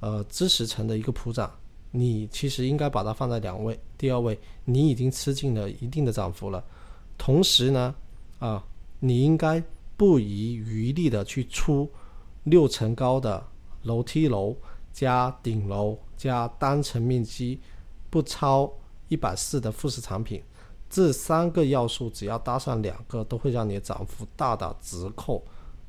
[0.00, 1.50] 呃知识层的一个普涨，
[1.90, 6.62] 你其实应该把它放在两位，第二位，你已经吃尽了一定的涨幅了。
[7.16, 7.94] 同时呢，
[8.38, 8.64] 啊，
[9.00, 9.62] 你应该
[9.96, 11.90] 不遗余力的去出
[12.44, 13.44] 六层高的
[13.82, 14.56] 楼梯楼
[14.92, 17.60] 加顶楼加单层面积
[18.08, 18.72] 不超
[19.08, 20.42] 一百四的复式产品，
[20.88, 25.44] 这三个要素只要搭上两个，都会让你的涨幅大打折扣。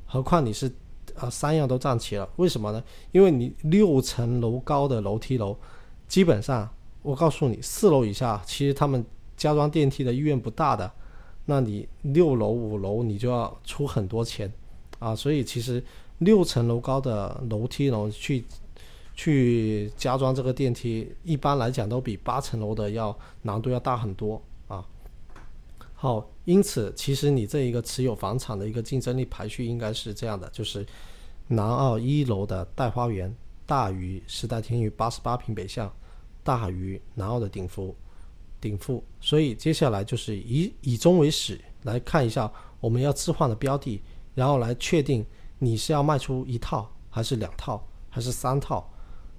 [0.05, 0.71] 何况你是
[1.15, 2.83] 啊三样都占齐了，为什么呢？
[3.11, 5.55] 因为你六层楼高的楼梯楼，
[6.07, 6.69] 基本上
[7.01, 9.05] 我告诉你，四楼以下其实他们
[9.37, 10.91] 加装电梯的意愿不大的。
[11.45, 14.51] 那你六楼五楼你就要出很多钱
[14.97, 15.83] 啊，所以其实
[16.19, 18.43] 六层楼高的楼梯楼去
[19.13, 24.85] 去加装这个电梯，一般来讲都比八层楼的要难度要大很多啊。
[25.93, 30.85] 好，因此其实你这一个持有房产的一个竞争力排序应该是这样的，就是
[31.47, 33.33] 南澳一楼的带花园
[33.65, 35.91] 大于时代天域八十八平北向，
[36.43, 37.95] 大于南澳的鼎福。
[38.61, 44.01] 顶付，所以接下来就是以以终为始来看一下我们要置换的标的，
[44.33, 45.23] 然后来确定
[45.59, 48.89] 你是要卖出一套还是两套还是三套。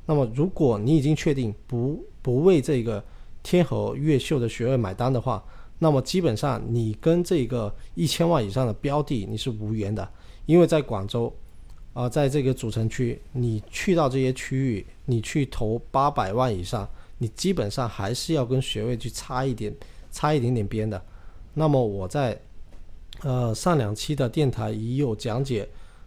[0.07, 3.05] 那么如果你已经确定不不为这个
[3.43, 5.45] 天河越秀的学位买单的话，
[5.79, 10.09] 那么基本上你跟这个一千万以上的标的你是无缘的，
[10.47, 11.35] 因为在广州
[11.93, 16.89] 啊，在这个主城区，你去到这些区域，你去投八百万以上。
[17.19, 19.75] 你基本上还是要跟学位去差一点，
[20.13, 21.03] 差一点点边的。
[21.55, 22.39] 那么我在
[23.23, 25.67] 呃上两期的电台已有讲解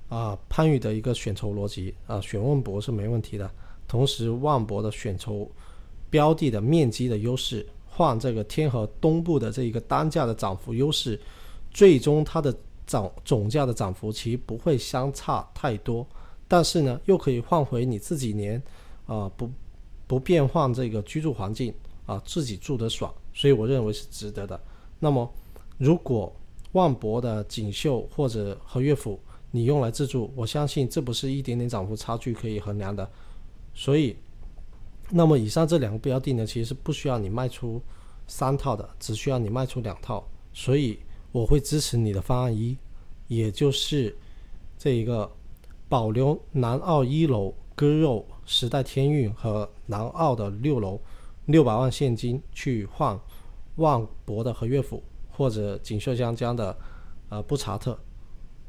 [0.10, 3.50] 啊番禺的一个选筹逻辑啊，选万博是没问题的。
[3.88, 5.50] 同时，万博的选筹
[6.10, 11.20] 标的的面积的优势，换这个天河东部的这一个单价的涨幅优势，
[11.72, 12.56] 最终它的
[12.86, 16.06] 涨总价的涨幅其实不会相差太多。
[16.48, 18.62] 但是呢，又可以换回你自己年
[19.06, 19.50] 啊不
[20.06, 21.74] 不变换这个居住环境
[22.06, 24.60] 啊，自己住得爽，所以我认为是值得的。
[25.00, 25.32] 那么，
[25.78, 26.36] 如果
[26.74, 29.20] 万博的锦绣或者和悦府
[29.52, 33.10] 你用来自住，我相信这不是一点点涨幅差距可以衡量的。
[33.74, 34.16] 所以，
[35.10, 37.82] 那么以上这两个标的呢，其实是不需要你卖出
[38.28, 40.28] 三套的，只需要你卖出两套。
[40.54, 41.00] 所以
[41.32, 42.78] 我会支持你的方案一，
[43.28, 44.18] 也就是
[44.78, 45.30] 这一个。
[45.90, 51.02] 保留南澳一楼割肉时代天运和南澳的六楼
[51.48, 53.20] 六百万现金去换
[53.78, 55.02] 万博的和悦府
[55.32, 56.78] 或者锦绣江江的
[57.30, 58.00] 呃布查特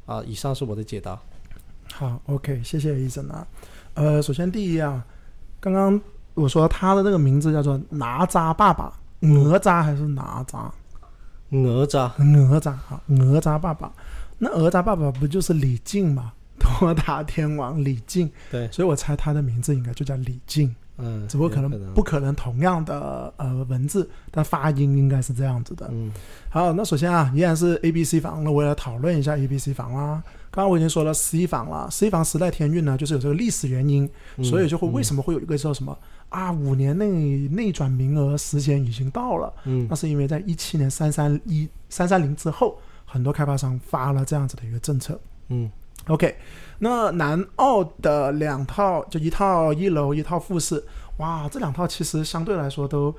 [0.05, 1.19] 啊，以上是我的解答。
[1.93, 3.45] 好，OK，谢谢医生啊。
[3.93, 5.05] 呃，首先第一啊，
[5.59, 5.99] 刚刚
[6.33, 10.71] 我说他的那个名字叫做哪吒爸爸，哪吒还是哪吒？
[11.49, 13.91] 哪吒，哪吒啊，哪吒爸爸，
[14.37, 16.33] 那哪吒爸爸不就是李靖吗？
[16.61, 25.87] 托塔天王李靖，对，所以我猜他的名字应该就叫李靖，嗯，只不过可能不可能同样的呃文字，但发音应该是这样子的。
[25.91, 26.11] 嗯，
[26.49, 30.23] 好，那首先啊，依然是 A、B、C 房，那我也来讨论一下 A、B、C 房啦。
[30.51, 34.09] 刚刚我已经说了 C 房了，C 房时代天运呢，就是有这个历史原因，
[34.43, 35.97] 所以就会为什么会有一个叫什么
[36.29, 36.51] 啊？
[36.51, 45.71] 五年内内转名额时间已经到了，嗯，那是因为在一七年三三一三三零之后，很多开发商发了这样子的一个政策，嗯。
[46.07, 46.35] OK，
[46.79, 50.83] 那南澳的两套，就一套一楼，一套复式，
[51.17, 53.15] 哇，这两套其实相对来说都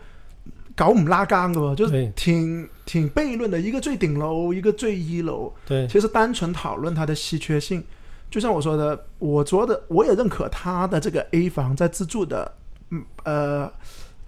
[0.74, 5.52] 搞我们拉杆的，就是挺挺悖论的，一个最顶楼，一个最一楼。
[5.64, 7.82] 对，其实单纯讨论它的稀缺性，
[8.30, 12.52] 就像我说的，我做的我也认可他的这个 A 房在自住的，
[12.90, 13.72] 嗯呃。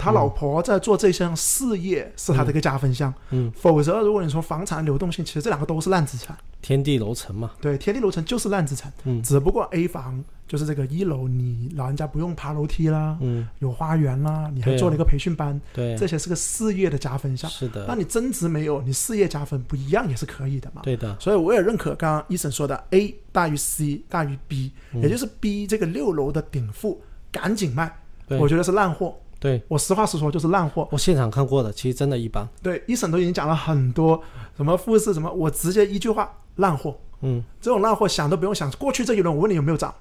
[0.05, 6.37] 他老婆在做这项事业是他的一个加分项，嗯，否则如果你说房产流动性，其实这两个都是烂资产。
[6.61, 17.85] 天地楼层嘛，对，天地楼层就是烂资产，嗯，只不过 A 房就是这个一楼，你老人家不用爬楼梯啦，嗯，有花园啦，你还做了一个培训班，对，这些是个事业的加分项，是的。
[17.87, 21.15] 那你增值没有，你事业加分不一样也是可以的嘛，对的。
[21.21, 27.95] 所以我也认可刚刚医生说的 A 大于 C 大于 B，也就是 B 这个六楼的顶付赶紧卖，
[28.29, 29.15] 我觉得是烂货。
[29.45, 30.89] 对我实话实说，就是烂货。
[30.91, 32.49] 我现场看过的，其实真的一般。
[32.63, 34.19] 对，一审都已经讲了很多，
[34.57, 36.99] 什么复试什么，我直接一句话，烂货。
[37.21, 38.71] 嗯，这种烂货想都不用想。
[38.73, 39.95] 过去这一轮，我问你有没有涨？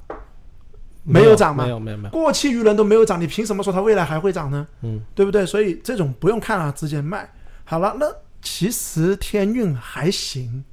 [1.04, 1.66] 没有涨吗？
[1.66, 2.10] 没有没有没有。
[2.12, 4.66] 过去一轮都没有涨，你凭什么说它未来还会涨呢？
[4.80, 5.46] 嗯，对不对？
[5.46, 7.30] 所以这种不用看了，直接卖
[7.66, 7.98] 好了。
[8.00, 8.06] 那
[8.42, 10.64] 其实天运还行，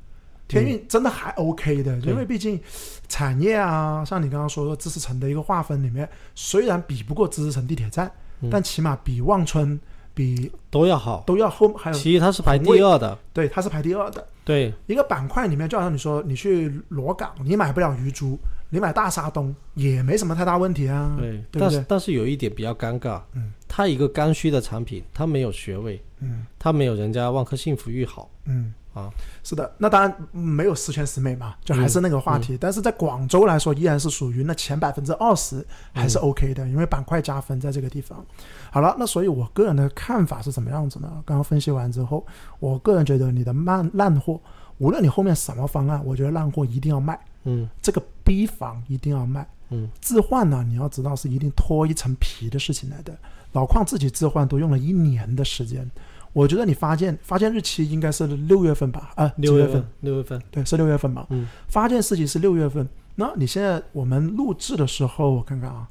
[0.47, 2.61] 天运真的还 OK 的，因为毕竟
[3.09, 8.09] 产业啊，像你刚刚说的知识城的一个划分里面，虽然比不过知识城地铁站。
[8.49, 9.79] 但起码比望春
[10.15, 11.97] 比都要好，都要后还有。
[11.97, 14.25] 其实它是排第二的，对，它是排第二的。
[14.45, 18.39] 对，一个板块里面，就好像你说，你去罗岗，你买不了鱼珠，
[18.69, 21.17] 你买大沙东也没什么太大问题啊。
[21.19, 28.73] 对，但是但是有一点比较尴尬，嗯，它一个刚需的产品，它没有学位，嗯，它没有人家万科幸福域好，嗯。
[28.93, 29.09] 啊，
[29.45, 32.59] 是的，那当然没有十全十美嘛，就还是那个话题。
[32.61, 38.25] 但是在广州来说，依然是属于那前百分之二十，还是 OK 的，因为板块加分在这个地方。
[38.73, 41.09] 好了，那所以我个人的看法是怎么样子呢？
[41.25, 42.27] 刚刚分析完之后，
[42.59, 44.41] 我个人觉得你的烂烂货，
[44.79, 47.19] 无论你后面什么方案，我觉得烂货一定要卖。
[47.45, 49.49] 嗯，这个逼房一定要卖。
[49.69, 53.17] 嗯，置换呢，你要知道是一定脱一层皮的事情来的。
[53.53, 55.89] 老矿自己置换都用了一年的时间。
[56.33, 59.11] 我觉得你发件发件日期应该是六月份吧？
[59.17, 61.27] 啊，六月份，六月份，对，是六月份吧？
[61.31, 62.89] 嗯，发件日期是六月份。
[63.17, 65.89] 那你现在我们录制的时候，我看看啊，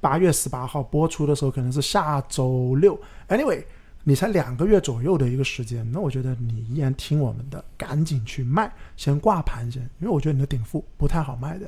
[0.00, 2.98] 八月十八号播出的时候可能是下周六。
[3.28, 3.64] Anyway，
[4.04, 11.66] 你才两个月左右的一个时间，那我觉得你依然听我们的，赶紧去卖，先挂盘先，因为我觉得你的顶付不太好卖的。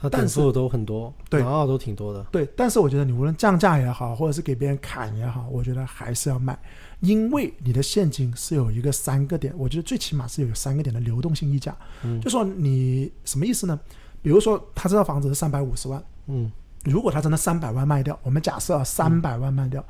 [0.00, 2.22] 它顶付都很多，对，然后都挺多的。
[2.30, 6.56] 对，但是我觉得你无论降价也好，或者是给别人砍也好，我觉得还是要卖。
[7.00, 11.76] 因为你的现金是有一个三个点，我觉得最起码是有三个点的流动性溢价。
[12.02, 13.78] 嗯，就说你什么意思呢？
[14.20, 16.50] 比如说他这套房子是三百五十万，嗯，
[16.84, 19.84] 如果他真的三百万卖掉，我们假设啊三百万卖掉，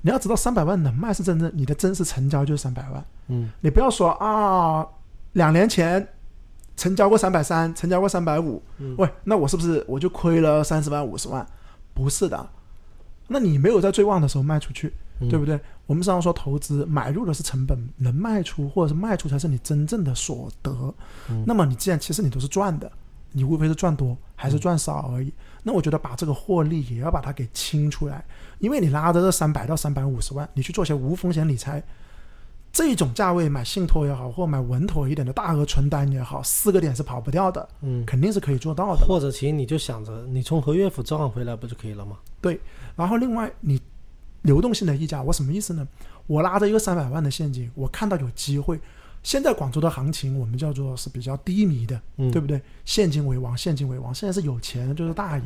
[0.00, 3.04] 你要知道三百万能卖是真正你的真实成交就是三百万。
[3.28, 4.86] 嗯，你不要说啊，
[5.32, 6.08] 两年前
[6.78, 8.62] 成交过三百三，成交过三百五，
[8.96, 11.46] 喂，那我是不是我就亏了三十万五十万？
[11.92, 12.48] 不是的，
[13.28, 14.94] 那你没有在最旺的时候卖出去。
[15.30, 15.58] 对不对？
[15.86, 20.94] 我们常常说投资买入的是成本，能卖出或者是卖出才是你真正的所得。
[21.46, 22.90] 那么你既然其实你都是赚的，
[23.32, 25.32] 你无非是赚多还是赚少而已。
[25.62, 28.24] 那我觉得把这个获利也要把它给清出来，
[28.58, 31.82] 因为你拉着这三百到三百五十万，你去做些无风险理财，
[32.72, 39.06] 这种价位买信托也好，或买稳妥一点的大额存单也好，四个点是跑不掉的，嗯，肯定是可以做到的。
[39.06, 42.18] 或者其实你就想着你从合约府赚回来不就可以了吗？
[42.40, 42.60] 对
[42.94, 43.80] 然后另外你
[44.44, 45.86] 流动性的溢价，我什么意思呢？
[46.26, 48.80] 我拉着一个三百万的现金，我看到有机会。
[49.22, 52.60] 现在广州的行情我们叫做是比较低迷的，嗯，对不对？
[52.84, 54.14] 现金为王，现金为王。
[54.14, 55.44] 现在是有钱的就是大爷，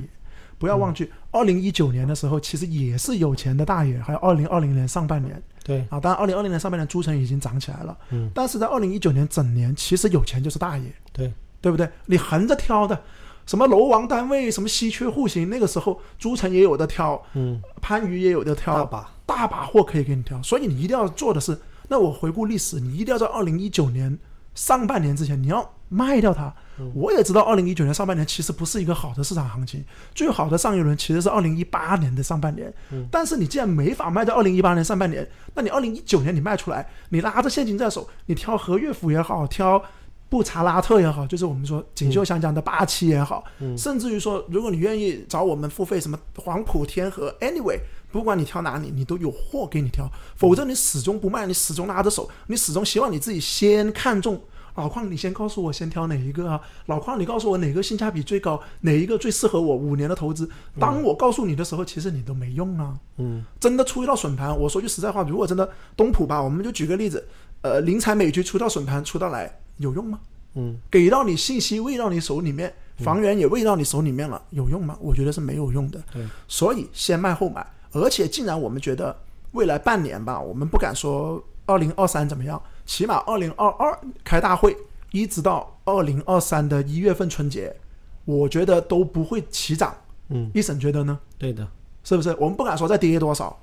[0.58, 11.88] 不要忘记，二零一九年的时候其实也是有钱的大爷，还有二零二零年上半年对，啊，当然二零二零年上半年猪城已经涨起来了，嗯，但是在二零一九年整年，其实有钱就是大爷，对，对不对？
[12.06, 13.00] 你横着挑的，
[13.48, 21.58] 什么楼王单位，什么稀缺户型，那个时候诸城也有的挑，嗯，番禺也有的挑，大把，大把货可以给你挑，所以你一定要做的是，
[21.88, 24.18] 那我回顾历史，你一定要在二零一九年
[24.54, 26.54] 上半年之前，你要卖掉它。
[26.78, 26.92] 嗯。
[26.94, 29.82] 我也知道，二零一九年上半年其实不是一个好的市场行情，
[30.14, 32.70] 最好的上一轮其实是二零一八年的上半年。
[32.92, 33.08] 嗯。
[33.10, 39.82] 但是你既然没法卖到二零一八年上半年，那你二零一九年你卖出来，你拉着现金在手，你挑和悦府也好，挑
[40.28, 47.78] 布查拉特也好，就是我们说锦绣香江的霸气也好，嗯甚至于说，如果你愿意找我们付费，什么黄埔天河，anyway，
[48.12, 54.40] 不管你挑哪里，你都有货给你挑，否则你始终不卖，你始终拉着手，你始终希望你自己先看中。
[54.74, 56.60] 老邝，你先告诉我先挑哪一个啊？
[56.86, 60.48] 老邝，你告诉我哪个性价比最高，哪一个最适合我五年的投资？
[60.78, 62.94] 当我告诉你的时候，其实你都没用啊。
[63.16, 67.26] 嗯真的出一道笋盘，我说句实在话，如果真的东普吧，我们就举个例子，
[67.62, 70.20] 呃，林采美居出道笋盘出到来有用吗？
[70.54, 74.96] 嗯给到你信息喂到你手里面，房源也喂到你手里面了，有用吗？
[75.00, 76.02] 我觉得是没有用的。
[76.12, 79.16] 对，所以先卖后买，而且既然我们觉得
[79.52, 84.76] 未来半年吧，我们不敢说二零二三怎么样，起码二零二二开大会，
[85.12, 87.76] 一直到二零二三的一月份春节，
[88.24, 89.94] 我觉得都不会起涨。
[90.30, 91.18] 嗯，一审觉得呢？
[91.36, 91.66] 对的，
[92.02, 92.34] 是不是？
[92.40, 93.58] 我们不敢说再跌多少，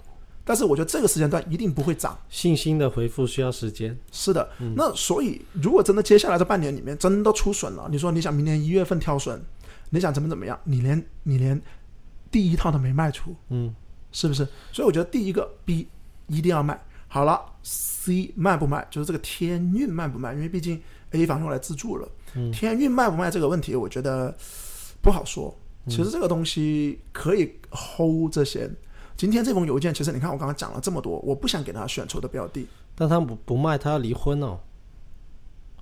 [0.48, 2.16] 但是我觉得这个时间段一定不会涨。
[2.30, 9.44] 信心的回复需要时间，是的，那所以如果真的接下来这半年里面真的出损了，你说你想明年一月份挑损，
[9.90, 11.60] 你想怎么怎么样，你连你连
[12.30, 13.74] 第一套都没卖出，嗯
[14.12, 14.48] 是不是？
[14.72, 15.88] 所以我觉得第一个 B
[16.28, 16.80] 一定要卖。
[17.08, 20.80] 好了，C 卖不卖，就是这个天运卖不卖，因为毕竟
[21.12, 24.36] A 房用来自住了，嗯天运卖不卖这个问题，我觉得
[25.02, 25.58] 不好说。
[25.88, 28.70] 其实这个东西可以 hold 这些。
[29.18, 34.60] 今天这封邮件，其实你看我刚刚讲了这么多，我不想给他选出的标的，但他不不卖，他要离婚哦，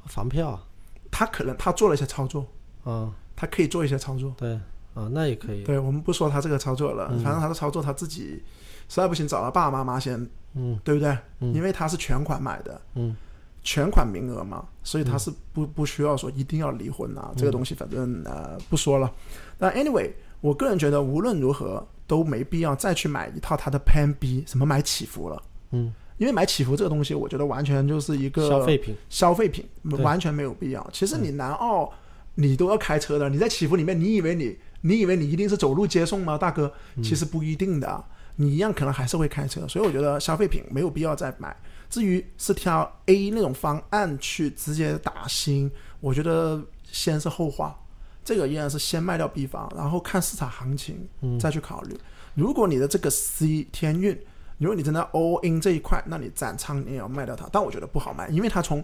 [0.06, 0.64] 房票啊，
[1.12, 2.46] 他可能他做了一些操作，
[2.84, 3.14] 啊。
[3.36, 4.32] 他可以做一些操作。
[4.38, 4.54] 对。
[4.94, 8.44] 啊，那也可以，对我们不说他这个操作了，反正他的操作他自己
[8.88, 10.80] 实在不行找他爸爸妈妈先，嗯。
[10.84, 11.18] 对不对？
[11.40, 11.52] 嗯。
[11.52, 13.16] 因为他是全款买的，嗯。
[13.64, 19.12] 全款名额嘛，所以他是不不需要说一定要离婚啊，这个东西反正呃不说了。
[19.58, 20.12] 那 anyway，
[20.44, 25.42] 我个人觉得无论如何都没必要再去买一套它的 Plan B，什么买起伏了，
[25.72, 29.66] 嗯，因为买起伏这个东西，我觉得完全就是一个消费品，消费品，
[30.02, 30.86] 完全没有必要。
[30.92, 31.90] 其实你南澳
[32.36, 36.70] 你都要开车的，你在起伏里面，你以为你你以为你一定是走路接送吗，大哥？
[37.02, 38.04] 其实不一定的，
[38.36, 39.66] 你一样可能还是会开车。
[39.66, 41.56] 所以我觉得消费品没有必要再买。
[41.90, 45.72] 至于是挑 A 那种方案去直接打新，
[46.02, 46.62] 我觉得
[46.92, 47.80] 先是后话。
[48.24, 51.98] 这个依然是先卖掉 B 房，然后看市场行情嗯再去考虑。
[52.36, 54.18] 如果你的这个 C 天运，
[54.58, 57.48] 如果你真的 all in 这一块，那你斩仓你也要卖掉它。
[57.52, 58.84] 但我觉得不好卖，因为它从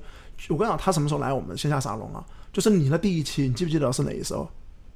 [0.50, 2.24] 我跟你讲，他什么时候来我们线下沙龙啊？
[2.52, 4.50] 就是你的第一期，你记不记得是哪一时候？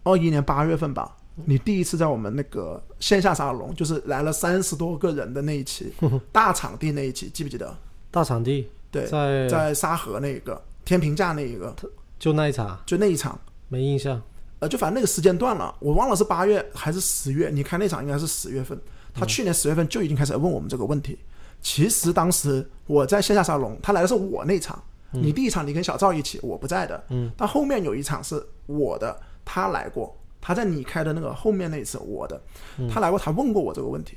[0.04, 1.16] 二一年八月份吧。
[1.46, 5.92] 你第一次在我们那个线下沙龙，就是来了三十多个人的那一期，
[6.32, 7.76] 大场地那一期，记不记得？
[8.12, 11.76] 大场地对，在在沙河那一个天平架那一个，
[12.20, 13.40] 就那一场就那一场。
[13.70, 14.22] 没印象，
[14.64, 17.50] 呃，就反正那个时间段了，我忘了是八月还是十月。
[17.52, 18.80] 你看那场应该是十月份，
[19.14, 21.20] 他去年十月份就已经开始问我们这个问题。
[21.62, 24.82] 其实当时我在线下沙龙，他来的是我那场，
[25.12, 27.04] 你第一场你跟小赵一起，我不在的。
[27.10, 32.42] 嗯，但后面有一场是我的，他来过，他在你开的那个后面那一次我的，
[32.90, 34.16] 他来过，他问过我这个问题。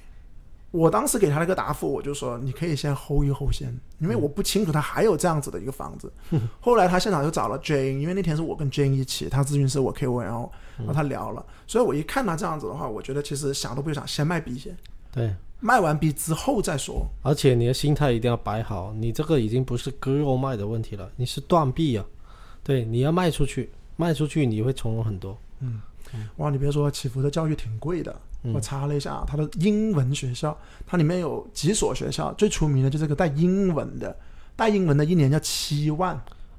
[0.72, 6.12] 我当时给他了一个答复，我就说你可以先 hold 一 hold 先，因为我不清楚他还有这样子的一个房子。
[6.60, 10.34] 后来他现场就找了 Jane，因为那天是我跟 Jane 一起，他咨询师我 KOL，然
[10.86, 14.76] 后他聊了，所以我一看他这样子的话，我觉得其实想都不用想，先卖 B 先，
[15.12, 17.06] 对，卖完 B 之后再说。
[17.22, 22.05] 而且你的心态一定要摆好，你这个已经不是割肉卖的问题了，你是断臂啊，
[22.62, 25.80] 对，你要卖出去，卖出去你会从容很多，嗯
[26.36, 28.14] 哇，你别说，祈福的教育挺贵的。
[28.47, 30.56] 嗯我查了一下，它的英文学校，
[30.86, 34.16] 它里面有几所学校，最出名的就是这个带英文的，
[34.55, 36.18] 带英文的一年要七万，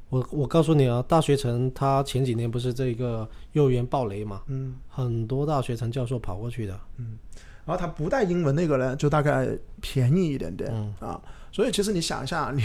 [0.09, 6.79] 我我告诉你啊，大学城它前几年不是这个幼儿园暴雷嘛，嗯很多大学城教授跑过去的。
[6.97, 7.17] 嗯
[7.65, 9.49] 然后它不带英文那个呢，就大概
[9.81, 11.21] 便宜一点点、嗯啊。
[11.51, 12.61] 所以其实你想一下，你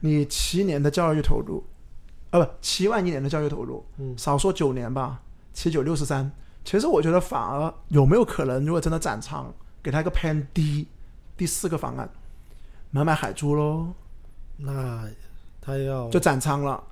[0.00, 1.64] 你七年的教育投入，
[2.30, 5.20] 啊不，七万一年的教育投入，嗯少说九年吧，
[5.52, 6.30] 七九六十三。
[6.66, 10.88] 其实我觉得反而有没有可能，如果真的斩仓，给他一个 Plan D
[11.36, 12.10] 第四个方案，
[12.90, 13.94] 买买海珠喽，
[14.56, 15.08] 那
[15.60, 16.82] 他要就斩仓了。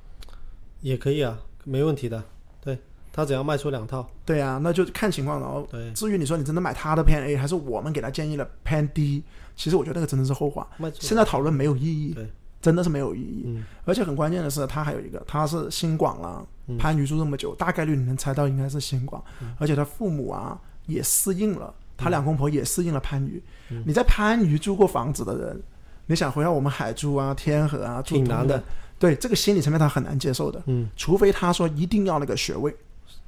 [0.81, 2.23] 也可以啊，没问题的。
[2.61, 2.79] 对
[3.13, 5.47] 他只要卖出两套，对啊，那就看情况了。
[5.47, 9.25] 然后对，至于你说你真的买他的 Plan A，还是我们给他建议了 Plan D，
[9.57, 10.69] 其实我觉得那个真的是后话。
[11.01, 12.31] 现在讨论没有意义对，
[12.63, 13.43] 真的是没有意义。
[13.47, 19.23] 嗯而且很关键的是，他还有一个，他是新广了，嗯番禺住这么久，大概率你能猜到应该是新广，
[19.59, 23.43] 而且他父母啊也适应了，他两公婆也适应了番禺。
[23.71, 25.63] 嗯你在番禺住过房子的人，
[26.07, 28.63] 你想回到我们海珠啊、天河啊挺难的。
[28.97, 32.75] 对这个心理层面他很难接受的，嗯，除非他说一定要那个学位，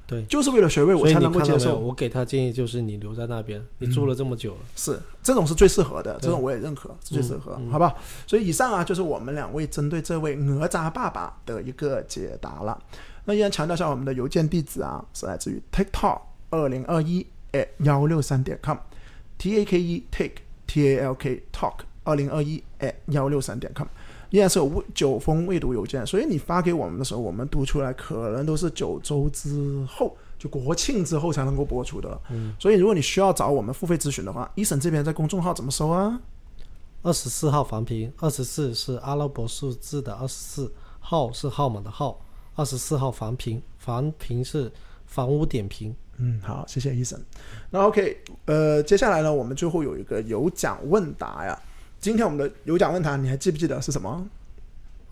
[0.07, 0.23] 对。
[0.23, 1.19] 就是为了学位我才？
[1.19, 1.77] 能够接受。
[1.77, 7.93] 我给他建议就是你留在那边，你住了这么久了，是这种是最适合的，这种我也认可，是最适合，好吧？
[8.25, 12.81] 所以以上啊，就是我们两位针对这位哪吒爸爸的一个解答了。
[13.27, 20.35] 那依然强调一下，我们的邮件地址啊，是来自于 TikTok 二零二一 at 幺六三点 com，T A K E take
[20.65, 23.85] T A L K talk 二零二一 at 幺六三点 com。
[24.29, 32.21] 依然是有未九封未读邮件，所以你发给我们的时候，我们读出来可能都是九周之后，就国庆之后才能够播出的了。
[32.29, 36.19] 嗯，所以如果你需要找我们付费咨询的话，一审这边在公众号怎么搜啊？
[37.03, 42.19] 二十四号房评，二十四是阿拉伯数字的二十四，号是号码的号，
[42.57, 44.69] 二十四号房评，房评是
[45.05, 45.95] 房屋点评。
[46.17, 47.17] 嗯，好，谢谢医生。
[47.69, 51.57] 那 OK，呃，接下来呢，我们最后有一个有奖问答呀。
[51.99, 54.27] 今天我们的有奖问答，你还记不记得是什么？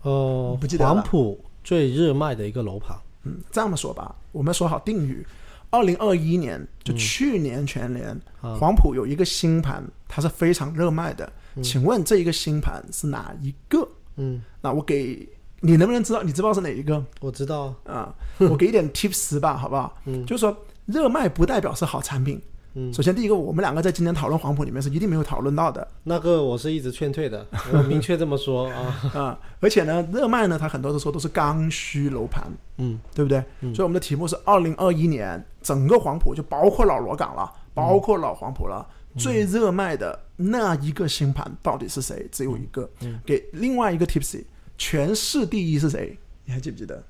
[0.02, 5.24] 呃不记，得了黄埔最热卖的一个楼盘，嗯，这么说吧，我们说好定语。
[5.70, 8.08] 二零二一年，就去年全年，
[8.40, 11.32] 啊黄埔有一个新盘，它是非常热卖的。
[11.62, 13.88] 请问这一个新盘是哪一个？
[14.16, 15.28] 嗯，那我给
[15.66, 16.22] 你能不能知道？
[16.22, 18.14] 你知道是哪一个我知道啊，啊？
[18.38, 19.96] 我给一点 tips 吧，好不好？
[20.06, 20.56] 嗯就是说
[20.86, 22.40] 热卖不代表是好产品。
[22.78, 32.44] 嗯，首先第一个，我们两个在今天讨论黄埔里面是一定没有讨论到的那个我是一直劝退的， 我明确这么说啊，啊、而且呢，热卖呢，它很多的时候都是刚需楼盘，
[32.76, 33.42] 嗯对不对？
[33.62, 38.86] 嗯所以我们的题目是二零二一年整个黄埔就包括老罗岗了，包括老黄埔了，
[39.16, 42.28] 最热卖的那一个新盘到底是谁？
[42.30, 42.86] 只有一个。
[43.00, 44.44] 嗯给另外一个 tipsy，
[44.78, 46.18] 全市第一是谁？
[46.44, 47.02] 你还记不记得？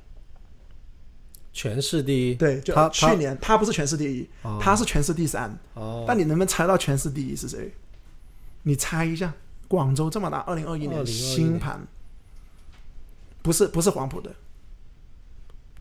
[1.52, 4.58] 全市第一，对，就他去年他不是全市第一，哦。
[4.60, 5.58] 他是全市第三。
[5.72, 7.72] 哦，但你能不能猜到全市第一是谁？
[8.64, 9.32] 你猜一下，
[9.66, 11.86] 广州这么大，二零二一年2021新盘，
[13.40, 14.34] 不是不是黄埔的，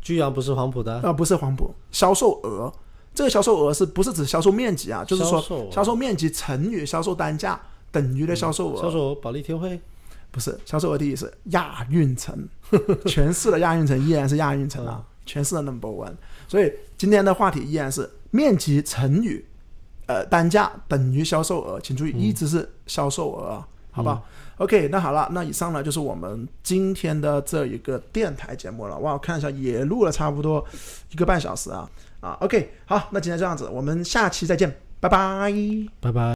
[0.02, 2.72] 居然不是黄埔的，啊，不是黄埔，销售额，
[3.14, 5.04] 这个销售额是不是指销售面积啊？
[5.04, 5.42] 就是说
[5.72, 7.60] 销售面积乘以销售单价
[7.92, 9.82] 等于的销售额，销售额保利天汇，
[10.36, 12.38] 不是销售额第一是亚运城，
[13.08, 16.12] 全市的亚运城依然是亚运城啊，全市的 number one。
[16.46, 19.42] 所以今天的话题依然是面积乘以
[20.08, 24.22] 呃单价等于销售额，请注意一直是销售额，好吧、
[24.58, 29.00] o k 那好了，那以上呢就是我们今天的这一个电台节目了。
[29.00, 30.62] 哇，我看一下也录了差不多
[31.12, 31.90] 一个半小时啊
[32.20, 35.50] 啊，OK，好，那今天这样子，我们下期再见，拜拜。
[36.02, 36.22] 拜拜。